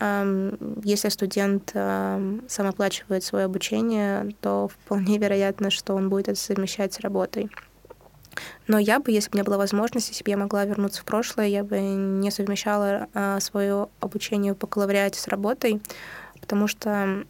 [0.00, 6.94] Если студент ам, сам оплачивает свое обучение, то вполне вероятно, что он будет это совмещать
[6.94, 7.50] с работой.
[8.66, 11.04] Но я бы, если бы у меня была возможность, если бы я могла вернуться в
[11.04, 15.80] прошлое, я бы не совмещала а, свое обучение в бакалавриате с работой,
[16.40, 17.24] потому что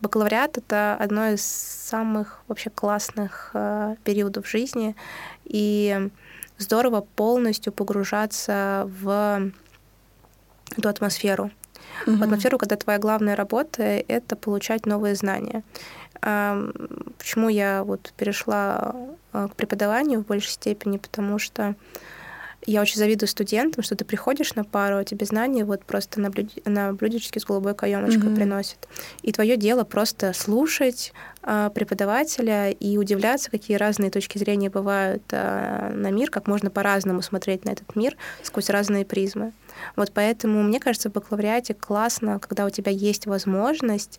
[0.00, 4.96] бакалавриат— это одно из самых вообще классных а, периодов жизни,
[5.44, 6.10] и
[6.56, 9.52] здорово полностью погружаться в
[10.76, 11.50] эту атмосферу.
[12.06, 15.62] В атмосферу, когда твоя главная работа— это получать новые знания.
[16.20, 18.94] Почему я вот перешла
[19.32, 20.98] а, к преподаванию в большей степени?
[20.98, 21.76] Потому что
[22.70, 26.28] я очень завидую студентам, что ты приходишь на пару, а тебе знания вот просто на,
[26.30, 28.36] блюде- на блюдечке с голубой каемочкой Мгм.
[28.36, 28.88] приносят.
[29.22, 31.12] И твое дело просто слушать
[31.42, 37.22] а, преподавателя и удивляться, какие разные точки зрения бывают а, на мир, как можно по-разному
[37.22, 39.52] смотреть на этот мир сквозь разные призмы.
[39.96, 44.18] Вот поэтому, мне кажется, в бакалавриате классно, когда у тебя есть возможность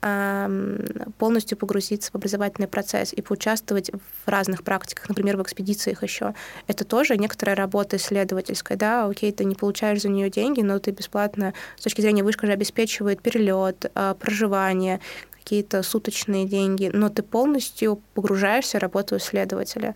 [0.00, 6.34] полностью погрузиться в образовательный процесс и поучаствовать в разных практиках, например, в экспедициях еще.
[6.66, 10.90] Это тоже некоторая работа исследовательская, да, окей, ты не получаешь за нее деньги, но ты
[10.90, 15.00] бесплатно, с точки зрения вышка же обеспечивает перелет, а, проживание,
[15.32, 19.94] какие-то суточные деньги, но ты полностью погружаешься в работу исследователя,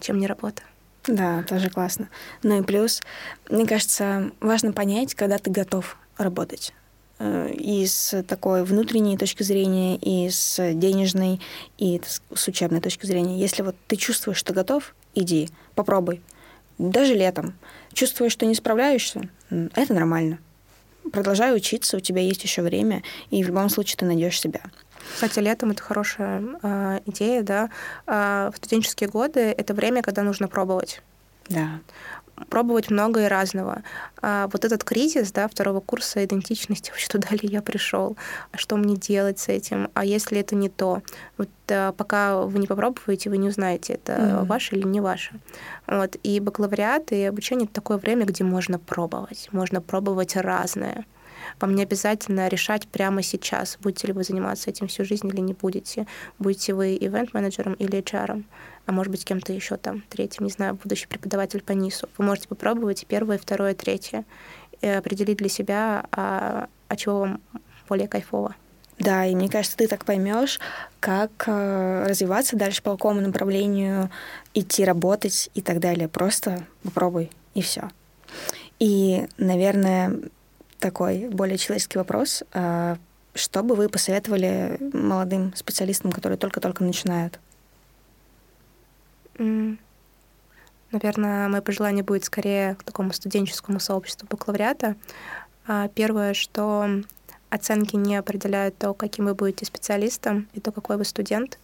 [0.00, 0.62] чем не работа.
[1.06, 2.08] Да, тоже классно.
[2.42, 3.02] Ну и плюс,
[3.48, 6.74] мне кажется, важно понять, когда ты готов работать.
[7.20, 11.40] Э, И с такой внутренней точки зрения, и с денежной,
[11.78, 12.00] и
[12.34, 13.38] с учебной точки зрения.
[13.38, 16.22] Если вот ты чувствуешь, что готов, иди, попробуй.
[16.78, 17.52] Даже летом.
[17.92, 20.38] Чувствуешь, что не справляешься, это нормально.
[21.12, 24.60] Продолжай учиться, у тебя есть еще время, и в любом случае ты найдешь себя.
[25.14, 27.70] Кстати, летом это хорошая а, идея, да.
[28.06, 31.02] А, в студенческие годы это время, когда нужно пробовать.
[31.50, 31.80] Да.
[32.48, 33.82] Пробовать много и разного.
[34.22, 38.16] А вот этот кризис, да, второго курса идентичности, вообще туда ли я пришел,
[38.54, 41.02] что мне делать с этим, а если это не то,
[41.38, 44.46] вот а, пока вы не попробуете, вы не узнаете, это Мгм.
[44.46, 45.32] ваше или не ваше.
[45.86, 51.04] Вот и бакалавриат и обучение это такое время, где можно пробовать, можно пробовать разное.
[51.60, 55.52] Вам не обязательно решать прямо сейчас, будете ли вы заниматься этим всю жизнь или не
[55.52, 56.06] будете.
[56.38, 58.42] Будете вы ивент-менеджером или HR,
[58.86, 62.08] а может быть, кем-то еще там, третьим, не знаю, будущий преподаватель по НИСу.
[62.16, 64.24] Вы можете попробовать первое, второе, третье,
[64.80, 67.40] и определить для себя, а, а чего вам
[67.88, 68.54] более кайфово.
[68.98, 70.60] Да, и мне кажется, ты так поймешь,
[71.00, 74.10] как э, развиваться дальше по какому направлению
[74.52, 76.06] идти работать и так далее.
[76.06, 77.90] Просто попробуй, и все.
[78.78, 80.20] И, наверное,
[80.80, 82.42] такой более человеческий вопрос.
[82.52, 82.98] а
[83.34, 87.38] Что бы вы посоветовали молодым специалистам, которые только-только начинают?
[90.92, 94.96] Наверное, мое пожелание будет скорее к такому студенческому сообществу бакалавриата.
[95.66, 96.88] А, Первое, что
[97.48, 101.58] оценки не определяют то, каким вы будете специалистом и то, какой вы студент.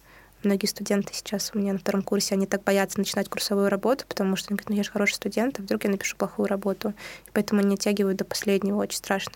[0.47, 4.37] Многие студенты сейчас у меня на втором курсе, они так боятся начинать курсовую работу, потому
[4.37, 6.93] что они говорят, ну я же хороший студент, а вдруг я напишу плохую работу.
[7.25, 9.33] И поэтому они оттягивают до последнего, очень страшно.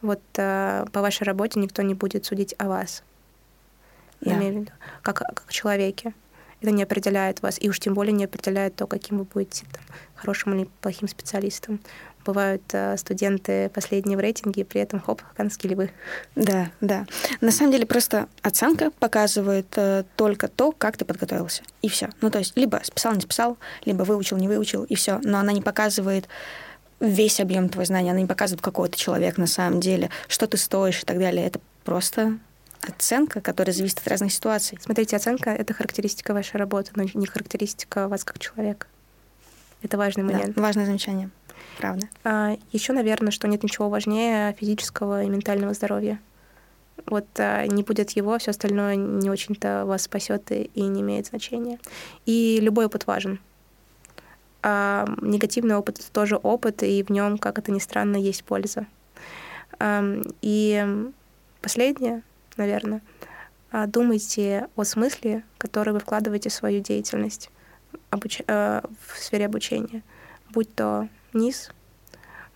[0.00, 3.02] Вот а, по вашей работе никто не будет судить о вас.
[4.22, 4.38] Я Да.
[4.38, 6.14] имею в виду, как, как человеке.
[6.62, 9.82] Это не определяет вас, и уж тем более не определяет то, каким вы будете там,
[10.14, 11.78] хорошим или плохим специалистом.
[12.24, 15.90] Бывают э, студенты последние в рейтинге, и при этом хоп, канские львы.
[16.34, 17.06] Да, да.
[17.40, 21.62] На самом деле просто оценка показывает э, только то, как ты подготовился.
[21.82, 22.10] И все.
[22.20, 25.20] Ну, то есть либо списал, не списал, либо выучил, не выучил, и все.
[25.22, 26.28] Но она не показывает
[27.00, 30.56] весь объем твоих знаний, она не показывает, какой ты человек на самом деле, что ты
[30.56, 31.46] стоишь и так далее.
[31.46, 32.38] Это просто
[32.80, 34.78] оценка, которая зависит от разных ситуаций.
[34.80, 38.86] Смотрите, оценка— это характеристика вашей работы, но не характеристика вас как человека.
[39.82, 40.54] Это важный момент.
[40.54, 41.30] Да, важное замечание.
[41.78, 42.08] Правда.
[42.24, 46.20] А, еще, наверное, что нет ничего важнее физического и ментального здоровья.
[47.06, 51.26] Вот а, не будет его, все остальное не очень-то вас спасет и, и не имеет
[51.26, 51.78] значения.
[52.26, 53.40] И любой опыт важен.
[54.62, 58.86] А, негативный опыт это тоже опыт, и в нем, как это ни странно, есть польза.
[59.78, 60.02] А,
[60.40, 61.10] и
[61.60, 62.22] последнее,
[62.56, 63.02] наверное,
[63.70, 67.50] а, думайте о смысле, который вы вкладываете в свою деятельность
[68.10, 68.40] обуч...
[68.46, 70.02] э, в сфере обучения,
[70.50, 71.70] будь то низ,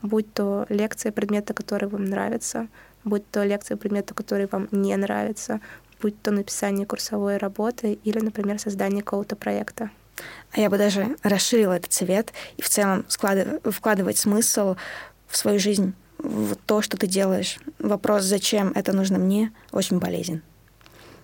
[0.02, 2.68] будь то лекция предмета, который вам нравится,
[3.04, 5.60] будь то лекция предмета, который вам не нравится,
[6.00, 9.90] будь то написание курсовой работы или, например, создание какого-то проекта.
[10.52, 14.76] А я бы даже расширила этот цвет и в целом складывать, вкладывать смысл
[15.26, 17.58] в свою жизнь, в то, что ты делаешь.
[17.78, 20.42] Вопрос, зачем это нужно мне, очень полезен.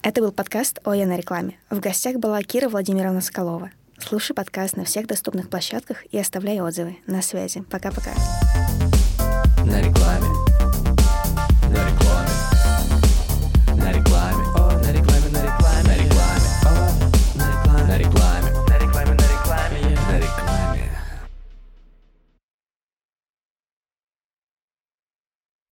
[0.03, 1.59] Это был подкаст «Ой, на рекламе».
[1.71, 3.71] В гостях была Кира Владимировна Соколова,
[4.07, 6.99] Слушай подкаст на всех доступных площадках и оставляй отзывы.
[7.07, 7.63] На связи.
[7.71, 8.11] Пока-пока.
[9.65, 10.34] На рекламе.